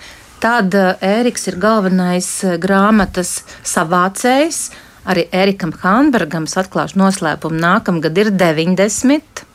Tad 0.42 0.74
Ēriks 0.74 1.48
ir 1.50 1.58
galvenais 1.60 2.28
grāmatas 2.62 3.42
savācējs. 3.66 4.68
Arī 5.08 5.24
Erikam 5.32 5.72
Hanbergam, 5.80 6.44
atklāšu 6.44 6.98
noslēpumu, 7.00 7.58
nākamgad 7.62 8.18
ir 8.20 8.32
90. 8.34 9.47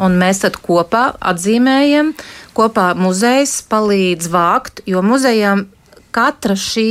Un 0.00 0.16
mēs 0.20 0.42
tad 0.44 0.56
kopā 0.64 1.10
atzīmējam, 1.32 2.14
kopā 2.56 2.90
muzejs 2.96 3.60
palīdz 3.70 4.30
vākt, 4.32 4.84
jo 4.88 5.02
muzejām 5.04 5.66
katra 6.14 6.56
šī 6.58 6.90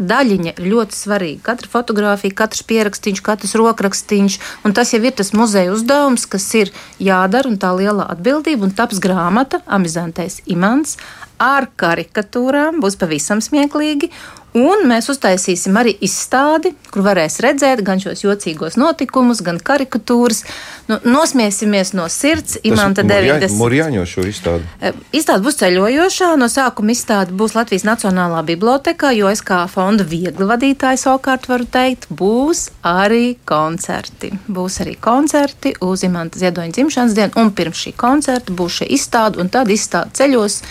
daļiņa 0.00 0.54
ir 0.54 0.68
ļoti 0.72 0.96
svarīga. 0.96 1.42
Katra 1.50 1.70
fotografija, 1.70 2.36
katrs 2.42 2.64
pierakstīns, 2.68 3.22
katrs 3.24 3.54
rokrakstīns, 3.60 4.38
un 4.64 4.74
tas 4.76 4.94
jau 4.94 5.02
ir 5.04 5.14
tas 5.16 5.34
muzeja 5.36 5.74
uzdevums, 5.74 6.26
kas 6.30 6.46
ir 6.56 6.72
jādara, 7.02 7.50
un 7.50 7.58
tā 7.60 7.72
liela 7.76 8.08
atbildība, 8.14 8.66
un 8.66 8.76
taps 8.76 9.02
grāmata, 9.02 9.60
amizantais 9.68 10.40
imants 10.50 10.96
ar 11.40 11.70
karikatūrām, 11.80 12.80
būs 12.84 12.98
pavisam 13.00 13.40
smieklīgi, 13.44 14.10
Un 14.56 14.82
mēs 14.90 15.06
uztaisīsim 15.12 15.76
arī 15.78 15.92
izstādi, 16.02 16.72
kur 16.90 17.04
varēs 17.06 17.38
redzēt 17.44 17.84
gan 17.86 18.00
šos 18.02 18.24
jocīgos 18.24 18.74
notikumus, 18.80 19.44
gan 19.46 19.60
karikatūras. 19.62 20.42
Nu, 20.90 20.98
nosmiesimies 21.06 21.92
no 21.94 22.08
sirds. 22.10 22.58
Imanta 22.66 23.04
90. 23.06 23.54
Mūrjāņo 23.60 24.02
šo 24.10 24.26
izstādi. 24.26 24.66
E, 24.82 24.90
izstāde 25.14 25.46
būs 25.46 25.60
ceļojošā. 25.62 26.32
No 26.40 26.50
sākuma 26.50 26.96
izstāde 26.96 27.36
būs 27.38 27.54
Latvijas 27.54 27.86
Nacionālā 27.86 28.42
bibliotekā, 28.50 29.14
jo 29.14 29.30
es 29.30 29.44
kā 29.46 29.62
fonda 29.70 30.02
viegli 30.02 30.48
vadītājs 30.50 31.06
savukārt 31.06 31.46
varu 31.50 31.70
teikt, 31.70 32.10
būs 32.10 32.66
arī 32.82 33.36
koncerti. 33.46 34.32
Būs 34.50 34.80
arī 34.82 34.96
koncerti 34.98 35.76
uz 35.86 36.02
Imanta 36.06 36.42
Ziedoņa 36.42 36.74
dzimšanas 36.74 37.14
dienu, 37.14 37.36
un 37.38 37.54
pirms 37.54 37.86
šī 37.86 37.94
koncerta 37.94 38.56
būs 38.56 38.82
šī 38.82 38.90
izstāde, 38.98 39.38
un 39.38 39.52
tad 39.52 39.70
izstāde 39.70 40.18
ceļos 40.18 40.64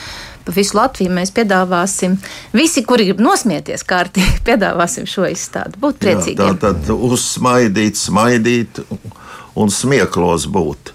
pa 0.50 0.56
visu 0.56 0.77
Latviju 0.77 1.13
mēs 1.13 1.32
piedāvāsim. 1.36 2.18
Visi, 2.58 2.84
kuri 2.88 3.10
grib 3.10 3.22
nosmieties 3.22 3.86
kārtīgi, 3.88 4.41
piedāvāsim 4.48 5.08
šo 5.10 5.27
izstādi. 5.29 5.77
Būt 5.82 6.01
priecīgiem. 6.01 6.46
Jā, 6.46 6.58
tā 6.58 6.74
tad 6.74 6.94
uzsmaidīt, 6.96 8.00
smaidīt 8.00 8.82
un 9.60 9.74
smieklos 9.74 10.50
būt. 10.50 10.94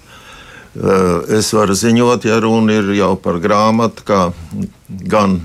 Eh, 0.75 1.37
es 1.39 1.53
varu 1.55 1.77
ziņot, 1.79 2.27
ja 2.27 2.41
runa 2.43 2.81
ir 2.81 2.95
jau 2.99 3.15
par 3.21 3.39
grāmatu, 3.43 4.03
kā 4.07 4.23
gan 4.89 5.39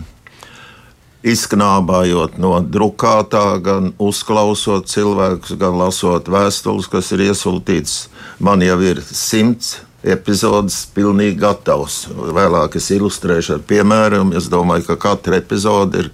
izknābājot 1.20 2.40
no 2.42 2.56
drukātā, 2.64 3.60
gan 3.62 3.92
uzklausot 4.02 4.88
cilvēkus, 4.90 5.58
gan 5.60 5.78
lasot 5.78 6.32
vēstules, 6.32 6.88
kas 6.90 7.12
ir 7.14 7.28
iesūtītas. 7.28 8.08
Man 8.40 8.64
jau 8.64 8.80
ir 8.88 9.04
simts 9.04 9.82
epizodes 10.04 10.86
pilnīgi 10.96 11.38
gatavs. 11.42 12.06
Vēlāk 12.10 12.78
es 12.80 12.90
ilustrēšu 12.96 13.58
ar 13.58 13.64
piemēram. 13.68 14.34
Es 14.38 14.50
domāju, 14.52 14.88
ka 14.92 15.00
katra 15.10 15.40
epizode 15.42 16.06
ir 16.06 16.12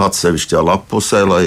atsevišķā 0.00 0.62
lapusē, 0.64 1.22
lai 1.28 1.44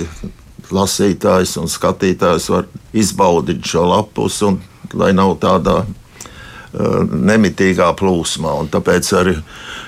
lasītājs 0.74 1.57
un 1.62 1.69
skatītājs 1.69 2.50
var 2.53 2.67
izbaudīt 2.93 3.65
šo 3.65 3.86
lapus, 3.89 4.41
un 4.45 4.60
lai 4.98 5.12
nav 5.13 5.36
tādā 5.41 5.81
uh, 5.84 7.01
nemitīgā 7.05 7.91
plūsmā. 7.98 8.53
Un 8.62 8.69
tāpēc 8.74 9.12
arī 9.17 9.36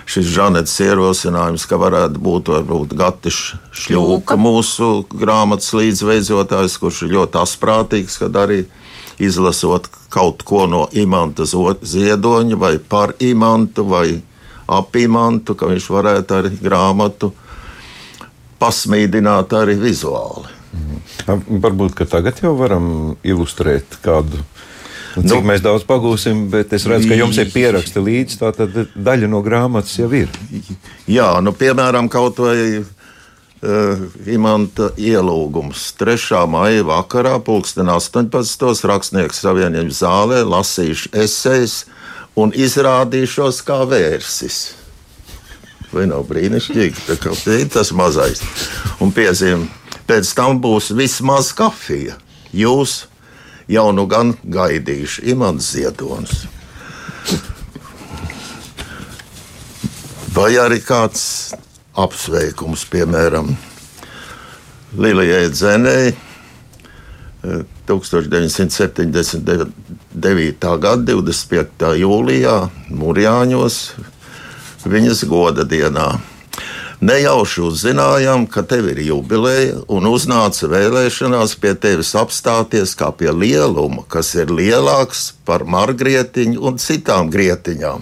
šis 0.07 0.31
žanets 0.33 0.73
ierosinājums, 0.81 1.67
ka 1.69 1.79
varētu 1.81 2.21
būt 2.23 2.51
varbūt 2.53 2.97
Gatis 2.97 3.39
Šļūka, 3.75 4.37
mūsu 4.39 5.05
grāmatas 5.13 5.73
līdzveidotājs, 5.77 6.77
kurš 6.81 7.05
ir 7.05 7.15
ļoti 7.17 7.41
asprātīgs, 7.43 8.19
kad 8.23 8.37
arī 8.39 8.63
izlasot 9.19 9.89
kaut 10.13 10.43
ko 10.47 10.65
no 10.69 10.87
imanta 10.93 11.45
ziedoņa, 11.47 12.57
vai 12.57 12.77
par 12.79 13.15
imantu, 13.19 13.85
vai 13.89 14.21
ap 14.67 14.95
imantu, 14.99 15.55
ka 15.55 15.69
viņš 15.71 15.89
varētu 15.93 16.37
arī 16.37 16.53
grāmatu 16.61 17.31
pasmīdināt 18.59 19.53
arī 19.57 19.77
vizuāli. 19.79 20.53
Mhm. 20.77 21.59
Varbūt 21.63 21.97
tagad 22.09 22.39
jau 22.43 22.55
varam 22.57 23.17
ilustrēt 23.23 23.99
kādu. 24.03 24.43
Nu, 25.17 25.23
cik 25.23 25.41
nu, 25.41 25.47
mēs 25.49 25.63
daudz 25.65 25.85
pagūsim, 25.87 26.43
bet 26.53 26.73
es 26.77 26.85
redzu, 26.85 27.09
ka 27.09 27.17
jums 27.17 27.39
ir 27.41 27.49
pieraksti 27.49 28.03
līdzi. 28.03 28.37
Tā 28.37 28.51
daļa 28.93 29.29
no 29.31 29.41
grāmatas 29.41 29.95
jau 29.97 30.11
ir. 30.13 30.29
Jā, 31.09 31.31
nu, 31.41 31.55
piemēram, 31.57 32.09
kaut 32.13 32.37
vai 32.43 32.83
Uh, 33.57 34.03
imanta 34.29 34.91
ielūgums. 35.01 35.87
3. 35.97 36.43
maija 36.45 36.83
vakarā, 36.85 37.39
pulksten 37.41 37.89
18. 37.89 38.85
rakstnieks 38.85 39.41
savienības 39.41 40.03
zālē 40.03 40.43
lasīšu 40.45 41.09
esejas 41.17 41.79
un 42.37 42.53
izrādīšos 42.53 43.63
kā 43.65 43.79
vērsis. 43.89 44.59
Vai 45.89 46.05
nav 46.05 46.27
brīnišķīgi? 46.29 47.17
Tas 47.73 47.89
mazais. 47.97 48.45
Un 49.01 49.09
piezīme, 49.15 49.65
pēc 50.05 50.37
tam 50.37 50.61
būs 50.61 50.93
vismaz 50.93 51.49
kafija. 51.57 52.19
Jūs 52.53 53.07
jau 53.65 53.89
nu 53.89 54.05
gan 54.05 54.35
gaidīšu 54.45 55.25
imants 55.33 55.73
ziedonis. 55.73 56.45
Vai 60.37 60.51
arī 60.61 60.77
kāds 60.85 61.57
apsveikums, 61.97 62.85
piemēram, 62.91 63.57
Lilijai 64.97 65.49
Dzenei 65.51 66.13
1979. 67.87 70.79
gada 70.79 71.11
25. 71.11 71.95
jūlijā 72.01 72.69
Mūrjāņos 72.93 73.75
viņas 74.87 75.23
goda 75.27 75.63
dienā. 75.67 76.19
Nejauši 76.97 77.61
uzzinājām, 77.61 78.47
ka 78.49 78.63
tev 78.65 78.87
ir 78.89 78.97
jubileja, 79.05 79.83
un 79.93 80.07
uznāca 80.09 80.65
vēlēšanās 80.71 81.53
pie 81.61 81.75
tevis 81.77 82.15
apstāties 82.17 82.97
kā 82.97 83.11
pie 83.13 83.29
lieluma, 83.29 84.01
kas 84.09 84.33
ir 84.33 84.49
lielāks 84.49 85.37
par 85.45 85.61
margrietiņu 85.69 86.57
un 86.57 86.81
citām 86.81 87.29
grietiņām. 87.29 88.01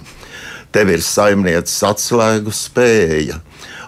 Tev 0.72 0.88
ir 0.94 1.04
saimnieces 1.04 1.76
atslēgu 1.84 2.48
spēja, 2.56 3.36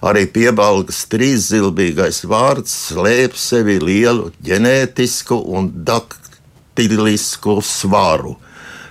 Arī 0.07 0.28
piebalgas 0.31 1.00
trīszilbīgais 1.11 2.23
vārds 2.31 2.75
slēp 2.88 3.35
sevi 3.38 3.78
lielu 3.83 4.31
ģenētisku 4.47 5.40
un 5.59 5.73
daktilisku 5.88 7.59
svaru. 7.67 8.37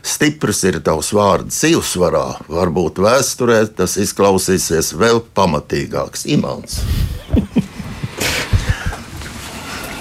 Stiprs 0.07 0.61
ir 0.67 0.79
tavs 0.83 1.11
vārds 1.15 1.55
dzīvesvarā, 1.55 2.25
varbūt 2.51 2.99
vēsturē 3.03 3.61
tas 3.75 3.97
izklausīsies 3.99 4.93
vēl 4.99 5.19
pamatīgāks 5.35 6.27
imants. 6.31 6.79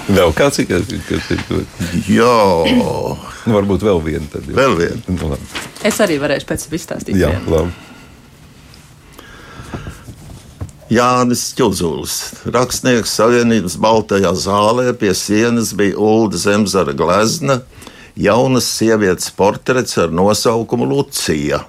Vēl 0.06 0.30
kāds 0.38 0.60
ir? 0.62 0.68
Kas 1.08 1.30
ir 1.34 1.40
Jā, 2.06 2.36
nu, 2.78 3.16
varbūt 3.50 3.82
vēl 3.86 3.98
viena. 4.04 4.28
Tad, 4.30 4.46
vēl 4.46 4.76
viena. 4.78 5.00
Nu, 5.10 5.34
es 5.86 5.98
arī 6.04 6.20
varēšu 6.22 6.46
pēc 6.46 6.66
tam 6.68 6.78
izstāstīt. 6.78 7.18
Jā, 7.18 7.32
vienu. 7.34 7.56
labi. 7.56 7.85
Jānis 10.86 11.48
Čuzulis, 11.58 12.44
rakstnieks 12.46 13.10
Savienības 13.18 13.74
Baltajā 13.82 14.30
zālē 14.38 14.92
pie 14.94 15.10
sienas 15.18 15.72
bija 15.74 15.96
Ulda 15.98 16.38
Zemzara 16.38 16.94
glezna, 16.94 17.56
jaunas 18.14 18.68
sievietes 18.70 19.32
portrets 19.34 19.98
ar 19.98 20.14
nosaukumu 20.14 20.86
Lucija. 20.86 21.64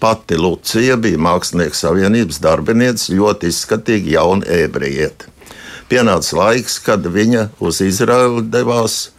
Pati 0.00 0.40
Lucija 0.40 0.96
bija 0.96 1.20
Mākslinieku 1.20 1.76
savienības 1.76 2.40
darbinieca, 2.40 3.12
ļoti 3.12 3.52
izskatīga 3.52 4.14
jauna 4.14 4.48
ebrejieta. 4.64 5.28
Pienāca 5.92 6.40
laiks, 6.40 6.80
kad 6.80 7.04
viņa 7.04 7.50
uz 7.60 7.84
Izraeli 7.84 8.46
devās 8.48 9.10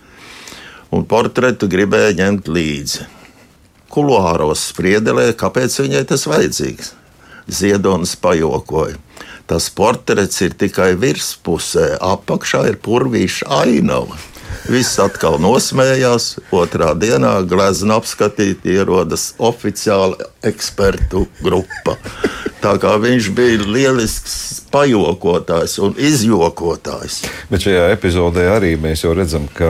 un 0.89 1.05
portretu 1.05 1.69
gribēja 1.69 2.17
ņemt 2.23 2.49
līdzi. 2.49 3.05
Kuluāros 3.93 4.65
spriedelē, 4.73 5.29
kāpēc 5.37 5.77
viņai 5.85 6.05
tas 6.09 6.25
vajadzīgs. 6.25 6.95
Ziedonis 7.45 8.17
pajokoja. 8.17 8.97
Tas 9.47 9.69
portrets 9.75 10.39
ir 10.45 10.53
tikai 10.59 10.93
virspusē, 10.99 11.97
apakšā 11.99 12.63
ir 12.71 12.77
purvīša 12.83 13.49
ainava. 13.63 14.19
Viss 14.71 14.99
atkal 15.01 15.39
nosmējās. 15.43 16.37
Otrā 16.55 16.93
dienā 16.97 17.35
glezna 17.49 17.99
apskatīt 18.01 18.65
ierodas 18.69 19.33
oficiāla 19.41 20.29
ekspertu 20.45 21.27
grupa. 21.43 21.97
Tā 22.63 22.77
kā 22.79 22.93
viņš 22.95 23.25
bija 23.35 23.65
lielisks 23.67 24.35
pajokotājs 24.71 25.75
un 25.83 25.97
izjokotājs. 25.99 27.17
Bet 27.51 27.65
šajā 27.65 27.89
epizodē 27.91 28.45
arī 28.53 28.73
mēs 28.79 29.03
redzam, 29.11 29.49
ka 29.51 29.67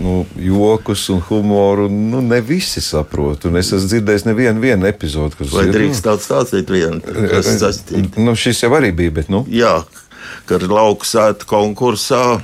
nu, 0.00 0.22
jokus 0.40 1.04
un 1.12 1.20
humoru 1.28 1.90
nu, 1.92 2.22
ne 2.24 2.40
visi 2.40 2.80
saprot. 2.80 3.44
Un 3.44 3.60
es 3.60 3.68
esmu 3.76 3.92
dzirdējis 3.92 4.24
nevienu 4.30 4.88
epizodi, 4.88 5.36
kas 5.38 5.52
Vai 5.52 5.66
drīkst 5.68 6.06
tāds 6.06 6.30
stāstīt 6.30 6.72
vienu? 6.72 7.02
kas 7.04 7.52
saistīt? 7.60 8.16
Nu, 8.16 8.32
šis 8.32 8.64
jau 8.64 8.72
arī 8.78 8.94
bija, 8.96 9.18
bet 9.20 9.28
nu. 9.32 9.44
Jā, 9.52 9.82
kad 10.48 10.64
lauku 10.64 11.06
sētu 11.06 11.48
konkursā. 11.50 12.40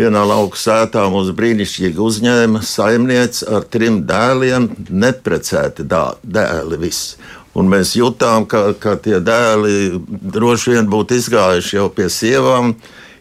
Vienā 0.00 0.22
lauka 0.24 0.56
sētā 0.56 1.02
mums 1.12 1.28
brīnišķīgi 1.36 2.00
uzņēma 2.00 2.62
saimniece 2.64 3.44
ar 3.52 3.66
trim 3.68 3.98
dēliem, 4.08 4.70
neprecēti 4.88 5.84
dā- 5.84 6.14
dēli 6.24 6.78
visi. 6.80 7.18
Un 7.52 7.68
mēs 7.68 7.92
jutām, 7.98 8.46
ka, 8.48 8.70
ka 8.80 8.94
tie 8.96 9.18
dēli 9.20 10.00
droši 10.08 10.72
vien 10.72 10.88
būtu 10.88 11.18
izgājuši 11.20 11.76
jau 11.76 11.88
pie 11.92 12.06
sievām, 12.08 12.72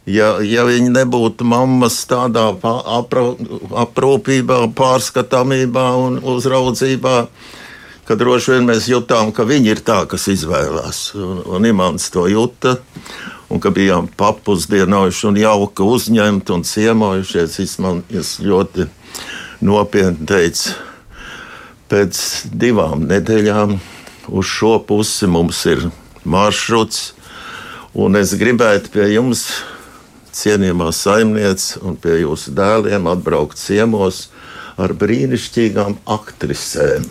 ja, 0.08 0.38
ja 0.40 0.64
viņi 0.70 0.94
nebūtu 0.94 1.44
mammas 1.52 1.98
tādā 2.08 2.46
aprūpībā, 3.84 4.62
pārskatāmībā 4.80 5.88
un 6.06 6.22
uzraudzībā. 6.24 7.18
Ka 8.08 8.16
droši 8.18 8.56
vien 8.56 8.72
mēs 8.72 8.88
jutām, 8.90 9.34
ka 9.36 9.44
viņi 9.44 9.76
ir 9.76 9.84
tā, 9.86 10.00
kas 10.10 10.30
izvēlās. 10.32 11.10
Un, 11.20 11.44
un 11.44 11.68
Imants 11.68 12.08
to 12.14 12.24
jūta. 12.32 12.80
Un 13.50 13.62
ka 13.62 13.72
bijām 13.74 14.08
papusdienojuši 14.18 15.28
un 15.30 15.40
jauki 15.42 15.86
uzņemti 15.86 16.54
un 16.54 16.66
ciemojušies. 16.68 17.58
Viņš 17.60 17.78
man 17.82 18.04
ļoti 18.46 18.86
nopietni 19.66 20.28
teica, 20.30 20.76
pēc 21.90 22.20
divām 22.54 23.08
nedēļām 23.10 23.80
uz 24.30 24.46
šo 24.46 24.78
pusi 24.86 25.28
mums 25.28 25.64
ir 25.70 25.88
maršruts. 26.24 27.14
Un 27.98 28.20
es 28.20 28.36
gribētu 28.38 28.94
pie 28.94 29.08
jums, 29.16 29.48
cienījamā 30.38 30.92
saimniece, 30.94 31.80
un 31.82 31.98
pie 31.98 32.20
jūsu 32.22 32.54
dēliem 32.56 33.10
atbraukt 33.10 33.58
ciemos 33.58 34.28
ar 34.80 34.94
brīnišķīgām 34.94 35.98
aktrisēm. 36.06 37.10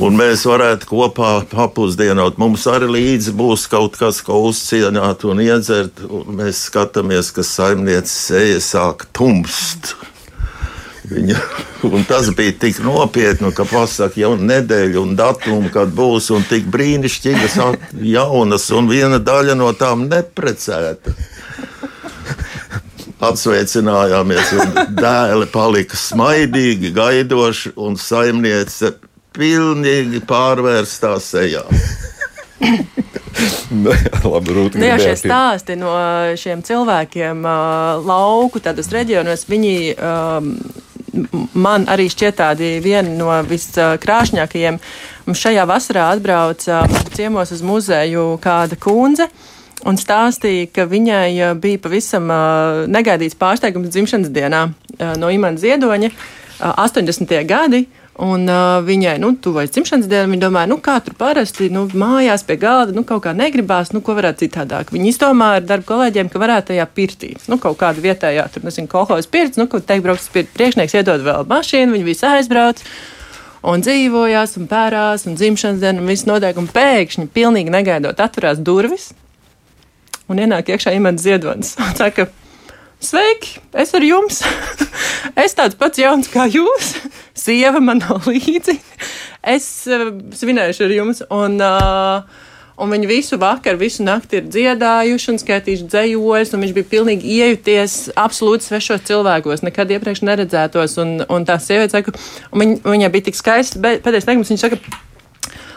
Un 0.00 0.16
mēs 0.16 0.46
varētu 0.48 0.88
kopā 0.88 1.32
papusdienot. 1.50 2.38
Mums 2.40 2.64
arī 2.70 2.88
līdzi 2.94 3.34
būs 3.36 3.66
kaut 3.70 3.98
kas, 4.00 4.22
ko 4.24 4.38
uzcienāt 4.48 5.26
un 5.28 5.42
iedzert. 5.44 6.00
Un 6.08 6.38
mēs 6.38 6.64
skatāmies, 6.70 7.28
ka 7.34 7.44
saimniece 7.44 8.08
seja 8.12 8.62
sāk 8.64 9.04
tumst. 9.12 9.92
Viņa, 11.12 11.36
un 11.90 12.06
tas 12.08 12.30
bija 12.32 12.54
tik 12.62 12.80
nopietni, 12.84 13.50
ka 13.52 13.66
pasakā 13.68 14.22
jau 14.22 14.32
nedēļa 14.38 15.00
un 15.02 15.16
datumu, 15.18 15.68
kad 15.74 15.92
būs, 15.92 16.30
un 16.32 16.46
tik 16.48 16.70
brīnišķīgas, 16.72 17.58
jaunas, 18.14 18.68
un 18.72 18.88
viena 18.88 19.20
daļa 19.20 19.58
no 19.58 19.72
tām 19.76 20.06
neprecēta. 20.08 21.12
Atsveicinājāmies, 23.22 24.54
un 24.56 24.94
dēli 24.96 25.46
palika 25.52 25.98
smaidīgi, 25.98 26.94
gaidoši, 26.96 27.74
un 27.82 27.98
saimniece 28.00 28.94
pilnīgi 29.36 30.22
pārvērstā 30.28 31.16
sejā. 31.22 31.64
Nu, 33.72 33.90
jā, 33.90 34.18
labi, 34.28 34.52
Rūta, 34.54 34.78
Nu, 34.78 34.84
jā, 34.86 34.98
šie 35.00 35.08
gribēja 35.08 35.16
pie- 35.16 35.30
stāsti 35.30 35.74
no 35.80 35.92
šiem 36.38 36.60
cilvēkiem 36.66 37.40
uh, 37.48 38.02
lauku 38.06 38.60
tādos 38.62 38.90
reģionos, 38.92 39.46
viņi 39.48 39.72
um, 39.96 40.50
man 41.58 41.86
arī 41.90 42.06
šķiet 42.12 42.36
tādi 42.38 42.68
vieni 42.84 43.16
no 43.18 43.32
viskrāšņākajiem. 43.48 44.78
Mums 45.26 45.42
šajā 45.42 45.64
vasarā 45.68 46.10
atbrauca 46.14 46.82
ciemos 47.16 47.54
uz 47.56 47.64
muzeju 47.66 48.26
kāda 48.44 48.78
kundze. 48.80 49.26
Un 49.88 49.96
stāstīja, 49.98 50.68
ka 50.76 50.86
viņai 50.86 51.32
uh, 51.40 51.56
bija 51.58 51.80
pavisam 51.82 52.28
uh, 52.30 52.84
negaidīts 52.92 53.34
pārsteigums 53.40 53.90
dzimšanas 53.90 54.30
dienā 54.30 54.66
uh, 54.68 55.16
no 55.18 55.32
Imants 55.34 55.64
Ziedoņa, 55.64 56.12
uh, 56.12 56.70
80. 56.84 57.32
gadi. 57.48 57.86
Un 58.20 58.44
uh, 58.44 58.82
viņai, 58.84 59.14
nu, 59.22 59.30
tuvojas 59.40 59.70
dzimšanas 59.72 60.04
diena, 60.04 60.28
viņa 60.28 60.42
domāja, 60.42 60.68
nu, 60.68 60.76
kā 60.84 60.98
tur 61.00 61.14
parasti, 61.16 61.70
nu, 61.72 61.86
mājās 61.96 62.44
pie 62.44 62.58
galda, 62.60 62.92
nu, 62.92 63.06
kaut 63.08 63.22
kā 63.24 63.32
negribās, 63.32 63.94
nu, 63.96 64.02
ko 64.04 64.12
varētu 64.18 64.44
citādāk. 64.44 64.92
Viņa 64.92 65.08
izdomāja 65.08 65.62
ar 65.62 65.64
darba 65.70 65.88
kolēģiem, 65.88 66.28
ka 66.28 66.42
varētu 66.42 66.74
tajā 66.74 66.86
pirtī, 66.92 67.30
nu, 67.48 67.56
kaut 67.62 67.78
kāda 67.80 68.04
vietējā, 68.04 68.44
tur, 68.52 68.66
nezinu, 68.68 68.90
kolhojas 68.92 69.30
pirts, 69.32 69.56
nu, 69.56 69.64
kaut 69.72 69.88
teikt, 69.88 70.04
brauks 70.04 70.28
pirts, 70.34 70.52
priekšnieks 70.58 70.98
iedod 71.00 71.24
vēl 71.24 71.48
mašīnu, 71.48 71.96
viņi 71.96 72.08
visi 72.10 72.28
aizbrauc. 72.28 72.84
Un 73.72 73.80
dzīvojās, 73.80 74.58
un 74.60 74.68
pērās, 74.68 75.24
un 75.30 75.38
dzimšanas 75.38 75.80
diena, 75.80 76.02
un 76.02 76.12
viss 76.12 76.28
notiek, 76.28 76.58
un 76.60 76.68
pēkšņi, 76.68 77.30
pilnīgi 77.32 77.72
negaidot, 77.72 78.20
atverās 78.20 78.60
durvis, 78.60 79.12
un 80.28 80.42
ienāk 80.42 80.68
iekšā 80.74 80.92
imants 80.98 81.24
ziedonis. 81.24 81.76
Saka, 82.00 82.28
Sveiki, 83.02 83.58
es 83.74 83.90
ar 83.98 84.04
jums. 84.06 84.44
es 85.44 85.56
tāds 85.58 85.74
pats 85.78 85.98
jauns 85.98 86.30
kā 86.30 86.46
jūs. 86.46 86.94
Sieva 87.34 87.80
man 87.82 87.98
nav 87.98 88.28
līdzi. 88.30 88.76
Es 89.42 89.66
uh, 89.90 90.12
svinēšu 90.38 90.86
ar 90.86 90.94
jums. 90.94 91.24
Un, 91.34 91.58
uh, 91.58 92.22
un 92.78 92.94
viņi 92.94 93.10
visu 93.10 93.40
vakaru, 93.42 93.80
visu 93.82 94.06
nakti 94.06 94.38
ir 94.38 94.46
dziedājuši 94.46 95.32
un 95.32 95.42
skaitījuši 95.42 95.88
dzējoļus. 95.90 96.54
Viņš 96.54 96.76
bija 96.78 96.90
pilnīgi 96.94 97.34
iejuties 97.40 97.96
absolūti 98.14 98.68
svešos 98.70 99.02
cilvēkos, 99.10 99.66
nekad 99.66 99.90
iepriekš 99.96 100.22
neredzētos. 100.28 100.94
Un, 101.02 101.16
un 101.26 101.48
tā 101.48 101.58
sieviete 101.58 101.96
saka, 101.98 102.14
un 102.54 102.62
viņa, 102.62 102.82
viņai 102.86 103.14
bija 103.16 103.32
tik 103.32 103.40
skaists 103.40 103.82
pēdējais 103.82 104.30
teikums. 104.30 104.54
Viņa 104.54 104.68
saka, 104.68 104.78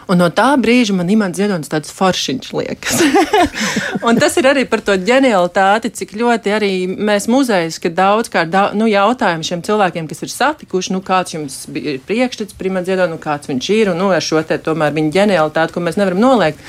Un 0.06 0.20
no 0.22 0.28
tā 0.30 0.52
brīža 0.62 0.94
man 0.94 1.08
imants 1.10 1.40
ziedonis 1.40 1.70
tāds 1.70 1.90
foršiņš 1.94 2.50
liekas. 2.54 3.00
un 4.06 4.20
tas 4.22 4.36
ir 4.38 4.46
arī 4.46 4.62
par 4.70 4.84
to 4.86 4.94
ģenialitāti, 5.02 5.90
cik 5.98 6.14
ļoti 6.20 6.52
arī 6.54 6.70
mēs 6.86 7.26
muzejus, 7.32 7.80
ka 7.82 7.90
daudzkārt 7.90 8.52
daudz, 8.52 8.78
nu, 8.78 8.86
jautājam 8.90 9.42
šiem 9.46 9.64
cilvēkiem, 9.66 10.06
kas 10.06 10.22
ir 10.22 10.30
satikuši, 10.30 10.94
nu, 10.94 11.02
kāds 11.06 11.34
jums 11.34 11.58
bija 11.74 11.96
priekšstats 12.06 12.54
par 12.54 12.70
imants 12.70 12.90
ziedonu, 12.92 13.16
nu, 13.16 13.22
kāds 13.22 13.50
viņš 13.50 13.72
ir, 13.74 13.90
un 13.90 13.98
nu, 14.04 14.12
ar 14.14 14.22
šo 14.22 14.44
te 14.46 14.60
tomēr 14.62 14.94
viņa 14.94 15.12
ģenialitāti, 15.18 15.74
ko 15.74 15.82
mēs 15.82 15.98
nevaram 15.98 16.22
noliegt. 16.22 16.62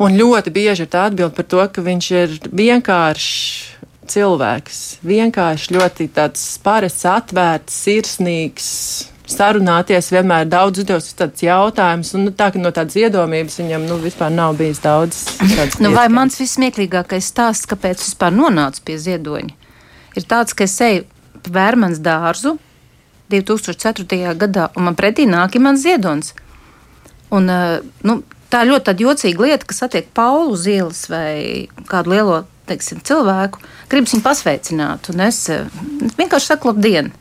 Un 0.00 0.16
ļoti 0.16 0.50
bieži 0.56 0.86
ir 0.86 0.90
tā 0.90 1.04
atbilde 1.10 1.36
par 1.36 1.46
to, 1.52 1.60
ka 1.68 1.84
viņš 1.84 2.12
ir 2.16 2.38
vienkāršs 2.48 3.72
cilvēks. 4.08 4.82
Vienkārši 5.04 5.76
ļoti 5.76 6.08
tāds 6.16 6.46
parasts, 6.64 7.04
atvērts, 7.08 7.76
sirsnīgs, 7.84 8.70
sarunāties, 9.34 10.10
vienmēr 10.14 10.48
daudz 10.50 10.82
uzdos 10.82 11.10
tāds 11.18 11.44
jautājums, 11.44 12.12
un 12.16 12.26
nu, 12.28 12.32
tā, 12.36 12.50
ka 12.52 12.60
no 12.60 12.72
tādas 12.74 12.98
iedomības 13.00 13.58
viņam 13.60 13.86
nu, 13.88 13.96
vispār 14.02 14.32
nav 14.34 14.56
bijis 14.60 14.82
daudz. 14.84 15.22
Nu, 15.82 15.92
vai 15.94 16.06
mans 16.12 16.38
vismieklīgākais 16.40 17.30
stāsts, 17.32 17.68
kāpēc 17.70 18.02
vispār 18.04 18.34
nonācu 18.34 18.84
pie 18.86 18.98
ziedoņa, 19.00 19.72
ir 20.18 20.28
tāds, 20.28 20.56
ka 20.56 20.68
es 20.68 20.76
eju 20.84 21.08
pa 21.42 21.54
Vērmans 21.56 22.00
dārzu 22.02 22.56
2004. 23.32 24.36
gadā, 24.38 24.68
un 24.76 24.88
man 24.88 24.98
pretī 24.98 25.26
nāk 25.28 25.58
mans 25.60 25.82
ziedonis. 25.82 26.34
Un, 27.32 27.48
eh, 27.48 27.80
nu, 28.04 28.20
tā 28.52 28.62
ir 28.62 28.72
ļoti 28.74 28.96
jocīga 29.00 29.46
lieta, 29.46 29.66
kas 29.66 29.82
satiek 29.84 30.08
Paulu 30.14 30.52
uz 30.52 30.66
ielas 30.68 31.06
vai 31.08 31.68
kādu 31.88 32.12
lielo 32.12 32.42
teiksim, 32.68 33.00
cilvēku. 33.00 33.62
Gribas 33.88 34.14
viņu 34.14 34.24
pasveicināt, 34.24 35.10
un 35.12 35.24
es 35.26 35.48
eh, 35.50 35.64
vienkārši 36.18 36.52
saku 36.52 36.72
labdien. 36.72 37.12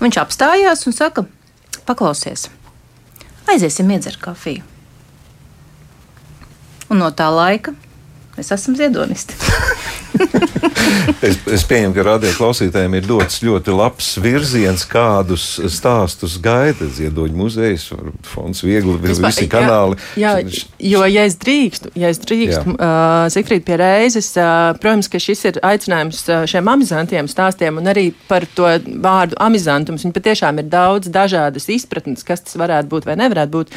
Viņš 0.00 0.20
apstājās 0.22 0.86
un 0.86 0.94
saka, 0.94 1.26
paklausies, 1.88 2.48
aiziesim 3.48 3.90
iedzert 3.90 4.20
kafiju. 4.22 4.64
Un 6.88 7.02
no 7.02 7.10
tā 7.12 7.28
laika 7.32 7.74
mēs 8.36 8.52
esam 8.54 8.76
ziedonisti. 8.78 9.36
es, 11.22 11.38
es 11.52 11.64
pieņemu, 11.68 11.94
ka 11.96 12.04
radio 12.06 12.30
klausītājiem 12.36 12.96
ir 12.98 13.06
dots 13.08 13.40
ļoti 13.44 13.74
labs 13.74 14.10
virziens, 14.22 14.84
kādus 14.88 15.44
stāstus 15.72 16.38
gaida 16.42 16.88
Ziedoņa 16.94 17.38
muzejs, 17.38 17.88
fonds 18.26 18.62
viegli, 18.64 18.96
Vispār, 19.02 19.30
visi 19.30 19.48
kanāli. 19.50 19.98
Jā, 20.20 20.36
jā, 20.42 20.64
jo, 20.90 21.04
ja 21.08 21.26
es 21.28 21.38
drīkstu, 21.40 21.92
ja 21.98 22.12
es 22.12 22.20
drīkstu, 22.22 22.76
uh, 22.76 23.26
Zifrīt 23.32 23.66
pie 23.66 23.78
reizes, 23.80 24.30
uh, 24.38 24.72
protams, 24.80 25.10
ka 25.12 25.20
šis 25.22 25.44
ir 25.50 25.60
aicinājums 25.66 26.24
šiem 26.50 26.72
amizantiem 26.72 27.30
stāstiem 27.30 27.80
un 27.80 27.90
arī 27.92 28.08
par 28.30 28.46
to 28.56 28.70
vārdu 29.04 29.38
amizantums. 29.44 30.06
Viņi 30.06 30.16
patiešām 30.16 30.62
ir 30.62 30.70
daudz 30.72 31.10
dažādas 31.12 31.68
izpratnes, 31.72 32.24
kas 32.26 32.44
tas 32.46 32.58
varētu 32.60 32.90
būt 32.92 33.08
vai 33.08 33.18
nevarētu 33.20 33.54
būt. 33.54 33.74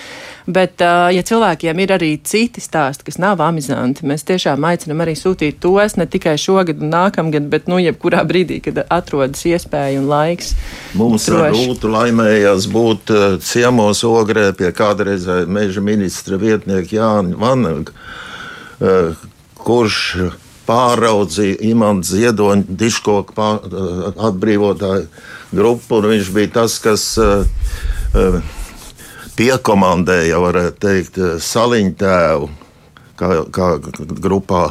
Bet, 0.51 0.79
uh, 0.83 1.09
ja 1.13 1.25
cilvēkiem 1.25 1.83
ir 1.83 1.95
arī 1.97 2.11
citi 2.25 2.63
stāsti, 2.63 3.05
kas 3.07 3.19
nav 3.21 3.41
amizanti, 3.45 4.05
mēs 4.07 4.25
tiešām 4.27 4.63
aicinam 4.71 5.03
arī 5.03 5.15
sūtīt 5.17 5.59
tos 5.61 5.97
ne 5.99 6.07
tikai 6.09 6.20
šogad 6.41 6.81
un 6.83 6.91
nākamgad, 6.93 7.47
bet 7.51 7.67
nu, 7.71 7.79
jebkurā 7.81 8.21
brīdī, 8.27 8.59
kad 8.63 8.83
atrodas 8.87 9.43
iespēja 9.47 10.01
un 10.01 10.07
laiks. 10.11 10.53
Mums 10.97 11.27
ar 11.31 11.51
Rūtu 11.55 11.91
laimējās 11.91 12.67
būt 12.71 13.13
uh, 13.15 13.25
ciemos 13.43 14.03
ogrē 14.07 14.51
pie 14.57 14.71
kādreizēja 14.75 15.49
meža 15.49 15.83
ministra 15.83 16.39
vietnieka 16.41 16.95
Jāņa 16.97 17.41
Vanaga, 17.41 17.97
uh, 18.79 19.27
kurš 19.61 19.99
pāraudzīja 20.69 21.59
imants 21.71 22.13
ziedoņu 22.13 22.77
diškoku 22.79 23.35
pār, 23.35 23.59
atbrīvotāju 24.29 25.07
grupu, 25.51 25.99
viņš 26.05 26.31
bija 26.35 26.53
tas, 26.61 26.77
kas 26.83 27.05
uh, 27.19 28.41
piekomandēja, 29.37 30.39
varētu 30.41 30.77
teikt, 30.85 31.19
saliņu 31.43 31.95
tēvu, 31.99 32.49
kā, 33.19 33.31
kā 33.53 33.71
grupā 34.21 34.63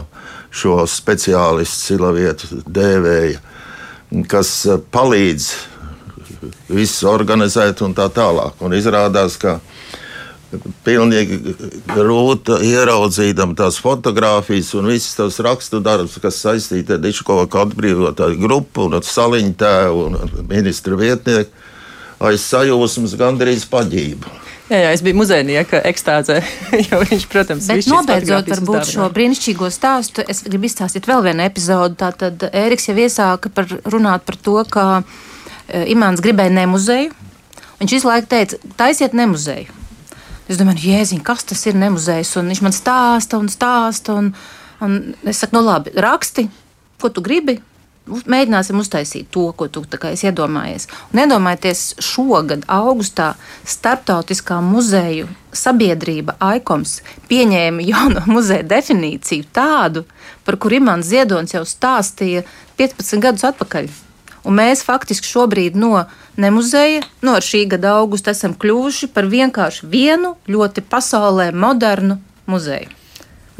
šo 0.51 0.81
speciālistu 0.91 1.93
silavietu 1.93 2.63
dēvēja, 2.67 3.41
kas 4.31 4.53
palīdz 4.91 5.51
visu 6.71 7.09
organizēt 7.11 7.83
un 7.87 7.95
tā 7.95 8.09
tālāk. 8.13 8.59
Un 8.65 8.75
izrādās, 8.75 9.37
ka 9.41 9.59
pilnīgi 10.85 11.39
grūti 11.93 12.57
ieraudzīt 12.73 13.39
tās 13.59 13.79
fotogrāfijas 13.83 14.73
un 14.79 14.91
visas 14.91 15.15
tās 15.19 15.39
rakstu 15.47 15.81
darbus, 15.85 16.19
kas 16.23 16.41
saistīti 16.43 16.97
ar 16.97 17.03
Diškovu 17.05 17.47
atbrīvotāju 17.47 18.41
grupu 18.43 18.89
un 18.89 18.99
saliņu 18.99 19.55
tēvu 19.61 20.07
un 20.09 20.47
ministru 20.51 20.99
vietnieku 20.99 21.69
aiz 22.21 22.43
sajūsmas 22.51 23.15
gandrīz 23.17 23.65
paģību. 23.71 24.39
Jā, 24.70 24.78
jā, 24.85 24.90
es 24.94 25.00
biju 25.02 25.18
muzejnieka 25.18 25.80
ekstāzē, 25.88 26.37
jo 26.87 27.00
viņš, 27.02 27.24
protams, 27.33 27.66
Bet 27.66 27.88
nobeidzot 27.90 28.52
varbūt 28.52 28.92
šo 28.92 29.09
brīnišķīgo 29.16 29.70
stāstu, 29.74 30.22
es 30.30 30.44
gribu 30.46 30.68
izstāstīt 30.68 31.09
vēl 31.11 31.24
vienu 31.26 31.42
epizodu. 31.42 31.96
Tātad 31.98 32.44
Ēriks 32.54 32.87
jau 32.87 32.94
iesāka 32.94 33.50
par 33.50 33.66
runāt 33.90 34.22
par 34.28 34.38
to, 34.38 34.54
ka 34.70 34.85
e, 35.00 35.88
Imants 35.90 36.22
gribēja 36.22 36.54
ne 36.54 36.68
muzeju. 36.70 37.11
Viņš 37.80 37.96
visu 37.96 38.11
laiku 38.12 38.30
teica, 38.30 38.61
taisiet 38.78 39.16
ne 39.18 39.26
muzeju. 39.33 39.74
Es 40.50 40.59
domāju, 40.61 40.87
jēziņ, 40.92 41.24
kas 41.26 41.42
tas 41.50 41.66
ir 41.66 41.74
ne 41.78 41.90
muzejs? 41.94 42.37
Un 42.38 42.54
viņš 42.54 42.62
man 42.62 42.74
stāsta 42.76 43.42
un 43.42 43.50
stāsta. 43.50 44.20
Un, 44.22 44.30
un 44.87 44.96
es 45.26 45.42
saku, 45.42 45.56
no 45.56 45.64
nu 45.64 45.72
labi, 45.72 45.96
raksti, 45.98 46.46
ko 47.02 47.11
tu 47.11 47.26
gribi, 47.26 47.59
mēģināsim 48.09 48.79
uztaisīt 48.81 49.29
to, 49.31 49.51
ko 49.57 49.69
tu 49.69 49.83
iedomājies. 49.85 50.89
Un 51.13 51.23
iedomājieties, 51.25 51.83
šogad, 52.03 52.65
augustā, 52.69 53.35
Startautiskā 53.65 54.61
muzeju 54.65 55.29
sabiedrība 55.53 56.37
ICOMS 56.57 57.01
pieņēma 57.31 57.87
jaunu 57.87 58.25
muzeja 58.35 58.67
definīciju, 58.67 59.49
tādu, 59.53 60.05
par 60.45 60.57
kuru 60.57 60.81
Imants 60.81 61.11
Ziedonis 61.11 61.55
jau 61.55 61.65
stāstīja 61.67 62.45
15 62.79 63.23
gadus 63.23 63.47
atpakaļ. 63.53 63.91
Un 64.49 64.57
mēs 64.57 64.81
faktiski 64.87 65.29
šobrīd 65.29 65.77
no 65.77 66.07
nemuzeja, 66.41 67.03
no 67.21 67.37
šī 67.45 67.67
gada 67.75 67.99
augusta, 67.99 68.33
esam 68.33 68.55
kļuvuši 68.57 69.11
par 69.13 69.29
vienkārši 69.29 69.91
vienu 69.93 70.33
ļoti 70.49 70.87
pasaulē 70.89 71.51
modernu 71.53 72.17
muzeju. 72.49 73.00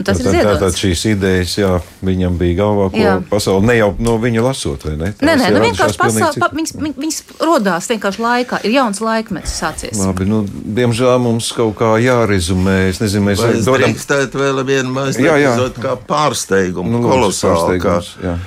Un 0.01 0.05
tas 0.09 0.17
tātad, 0.17 0.33
ir 0.33 0.39
ziedots. 0.39 0.61
Tātad 0.63 0.79
šīs 0.81 1.01
idejas, 1.11 1.55
jā, 1.61 1.71
viņam 2.09 2.37
bija 2.41 2.55
galvā, 2.63 2.87
ko 2.95 3.01
jā. 3.03 3.11
pasauli 3.29 3.69
ne 3.69 3.75
jau 3.77 3.89
no 4.01 4.15
viņa 4.23 4.45
lasot, 4.47 4.85
vai 4.87 4.95
ne? 4.97 5.11
Tās 5.13 5.27
nē, 5.29 5.35
nē, 5.37 5.49
nu 5.53 5.61
vienkārši 5.67 5.99
pasauli, 6.01 6.41
pa, 6.41 6.49
viņas, 6.57 6.73
viņas 6.97 7.19
rodās 7.45 7.89
vienkārši 7.91 8.23
laikā, 8.25 8.61
ir 8.65 8.73
jauns 8.79 9.03
laikmets 9.05 9.59
sācies. 9.61 10.01
Labi, 10.01 10.25
nu, 10.31 10.39
diemžēl 10.49 11.21
mums 11.21 11.51
kaut 11.53 11.77
kā 11.83 11.91
jārezumē, 12.01 12.77
es 12.89 13.03
nezinu, 13.03 13.27
mēs 13.29 13.43
vai 13.45 13.51
dodam... 13.59 13.83
drīkstēt 13.85 14.37
vēl 14.41 14.63
vienu 14.71 14.95
mēs 14.95 15.21
jā, 15.21 15.35
jā. 15.43 15.53
kā 15.77 15.93
pārsteigumu, 16.09 16.95
nu, 16.95 17.03
kolosāli, 17.05 17.77
kā, 17.85 17.99
jā. 18.25 18.39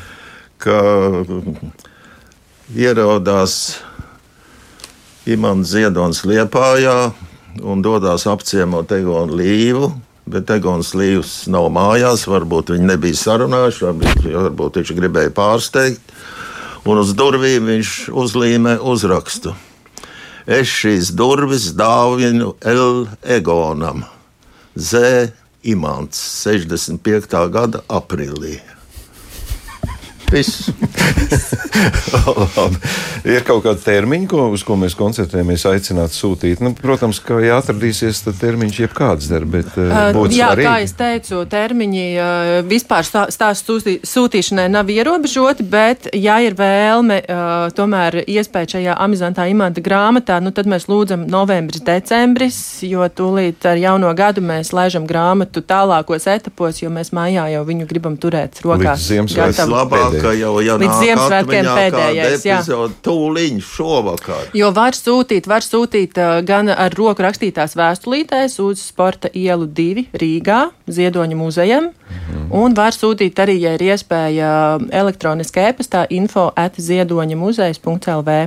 ka 0.65 0.79
ierodās 2.73 3.59
Imants 5.29 5.69
Ziedons 5.75 6.23
Liepājā 6.25 6.97
un 7.61 7.85
dodās 7.85 8.25
apciemot 8.25 8.89
Egonu 8.97 9.37
Līvu 9.37 9.91
Bet 10.29 10.49
Egons 10.55 10.93
Līvs 10.95 11.33
nav 11.51 11.67
mājās, 11.75 12.23
varbūt 12.31 12.71
viņi 12.73 12.87
nebija 12.93 13.19
sarunājuši, 13.19 13.85
varbūt, 13.89 14.25
varbūt 14.31 14.79
viņš 14.79 14.93
gribēja 14.95 15.33
pārsteigt. 15.35 16.13
Un 16.87 16.99
uz 16.99 17.13
durvīm 17.15 17.67
viņš 17.67 17.93
uzlīmē 18.11 18.77
uzrakstu. 18.79 19.53
Es 20.43 20.67
šīs 20.67 21.13
durvis 21.15 21.69
dāvinu 21.79 22.53
L. 22.67 23.05
Egonam, 23.23 24.03
Z. 24.75 25.31
Imants, 25.63 26.19
65. 26.43 27.39
gada 27.51 27.83
aprīlī. 27.87 28.57
Viss. 30.33 30.69
ir 33.33 33.43
kaut 33.45 33.63
kāda 33.65 33.79
termiņa, 33.83 34.27
ko, 34.29 34.45
uz 34.53 34.63
ko 34.65 34.75
mēs 34.79 34.95
koncentrējamies, 34.97 35.65
aicināt 35.69 36.15
sūtīt. 36.15 36.61
Nu, 36.63 36.73
protams, 36.77 37.19
ka, 37.23 37.37
ja 37.43 37.59
atradīsies, 37.61 38.23
tad 38.25 38.39
termiņš 38.41 38.79
jebkāds 38.83 39.29
der, 39.31 39.45
bet 39.49 39.69
uh, 39.77 40.11
būtu 40.15 40.37
Jā, 40.37 40.51
svarīgi. 40.51 40.67
kā 40.67 40.75
es 40.85 40.95
teicu, 40.97 41.43
termiņi 41.49 42.05
uh, 42.17 42.53
vispār 42.69 43.05
stāstu 43.05 43.77
sūtīšanai 44.07 44.67
nav 44.73 44.89
ierobežoti, 44.93 45.65
bet, 45.69 46.09
ja 46.17 46.39
ir 46.43 46.57
vēlme 46.57 47.19
uh, 47.23 47.67
tomēr 47.77 48.23
iespēja 48.23 48.77
šajā 48.77 48.97
amizantā 49.05 49.47
imanta 49.51 49.83
grāmatā, 49.85 50.39
nu, 50.43 50.53
tad 50.55 50.69
mēs 50.71 50.89
lūdzam 50.91 51.27
novembris, 51.29 51.83
decembris, 51.85 52.59
jo 52.87 53.05
tūlīt 53.05 53.65
ar 53.69 53.79
jauno 53.81 54.11
gadu 54.17 54.43
mēs 54.45 54.73
laižam 54.75 55.07
grāmatu 55.09 55.63
tālākos 55.65 56.27
etapos, 56.31 56.81
jo 56.83 56.91
mēs 56.93 57.13
mājā 57.15 57.49
jau 57.55 57.63
viņu 57.67 57.89
gribam 57.89 58.17
turēt 58.17 58.61
rokās. 58.65 59.03
Līdz 59.03 59.09
Ziemassvētku 59.13 60.22
ka 60.23 60.33
jau 60.37 60.53
ja 60.63 60.77
līdz 60.79 61.01
Ziemassvētkiem 61.01 61.69
pēdējais. 61.69 62.69
Tūliņ 63.05 63.59
šovakar. 63.67 64.47
Jo 64.57 64.71
var 64.75 64.97
sūtīt, 64.97 65.47
var 65.49 65.65
sūtīt 65.65 66.19
uh, 66.21 66.39
gan 66.47 66.71
ar 66.71 66.95
roku 66.97 67.25
rakstītās 67.25 67.75
vēstulītēs 67.79 68.57
uz 68.63 68.83
Sporta 68.87 69.31
ielu 69.33 69.67
2 69.67 70.07
Rīgā, 70.23 70.61
Ziedoņa 70.87 71.39
muzejam, 71.39 71.91
mhm. 71.91 72.47
un 72.63 72.77
var 72.77 72.95
sūtīt 72.95 73.43
arī, 73.43 73.59
ja 73.63 73.75
ir 73.77 73.85
iespēja, 73.91 74.53
elektroniskā 75.03 75.69
e-pastā 75.71 76.05
info 76.13 76.49
at 76.59 76.79
ziedoņa 76.79 77.39
muzejs.lv. 77.39 78.39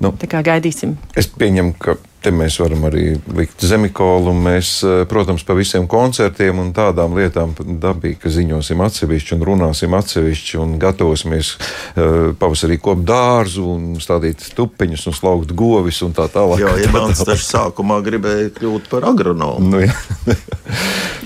Nu, 0.00 0.12
Tā 0.20 0.28
kā 0.28 0.42
gaidīsim. 0.44 0.96
Es 1.16 1.28
pieņemu, 1.30 1.74
ka 1.80 1.96
te 2.22 2.32
mēs 2.34 2.58
varam 2.60 2.84
arī 2.88 3.04
likt 3.36 3.64
zemikolu. 3.64 4.32
Mēs, 4.36 4.72
eh, 4.84 5.04
protams, 5.08 5.44
pa 5.46 5.56
visiem 5.58 5.86
koncertiem 5.90 6.58
un 6.60 6.72
tādām 6.76 7.16
lietām 7.16 7.54
dabīgi, 7.56 8.18
ka 8.22 8.32
ziņosim 8.32 8.82
atsevišķi 8.86 9.36
un 9.36 9.46
runāsim 9.48 9.96
atsevišķi 9.96 10.60
un 10.60 10.76
gatavosimies 10.80 11.52
uh, 11.56 12.32
pavasarī 12.40 12.78
kopt 12.80 13.06
dārzu 13.08 13.64
un 13.74 13.86
stādīt 14.02 14.44
tupiņus 14.56 15.06
un 15.10 15.16
slaukt 15.16 15.54
govis 15.56 16.02
un 16.06 16.14
tā 16.16 16.28
tālāk. 16.32 16.62
Jā, 16.62 16.74
ja 16.84 16.92
mans 16.94 17.22
taču 17.24 17.46
sākumā 17.46 18.00
gribēja 18.06 18.50
kļūt 18.58 18.90
par 18.92 19.08
agronomu. 19.10 19.70
Nu, 19.70 20.36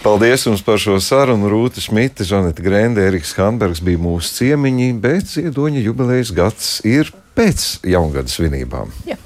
Paldies 0.05 0.47
jums 0.47 0.63
par 0.65 0.81
šo 0.81 0.99
sarunu. 1.01 1.49
Rūta 1.49 1.81
Šmita, 1.81 2.27
Žaneta 2.29 2.65
Grende, 2.65 3.05
Eriks 3.09 3.33
Hanbergs 3.39 3.81
bija 3.85 4.01
mūsu 4.03 4.35
ciemiņi, 4.41 4.91
bet 5.01 5.31
Ziedoņa 5.33 5.85
jubilejas 5.87 6.33
gads 6.37 6.75
ir 6.85 7.13
pēc 7.35 7.85
jaungada 7.89 8.31
svinībām. 8.31 8.93
Jā. 9.09 9.17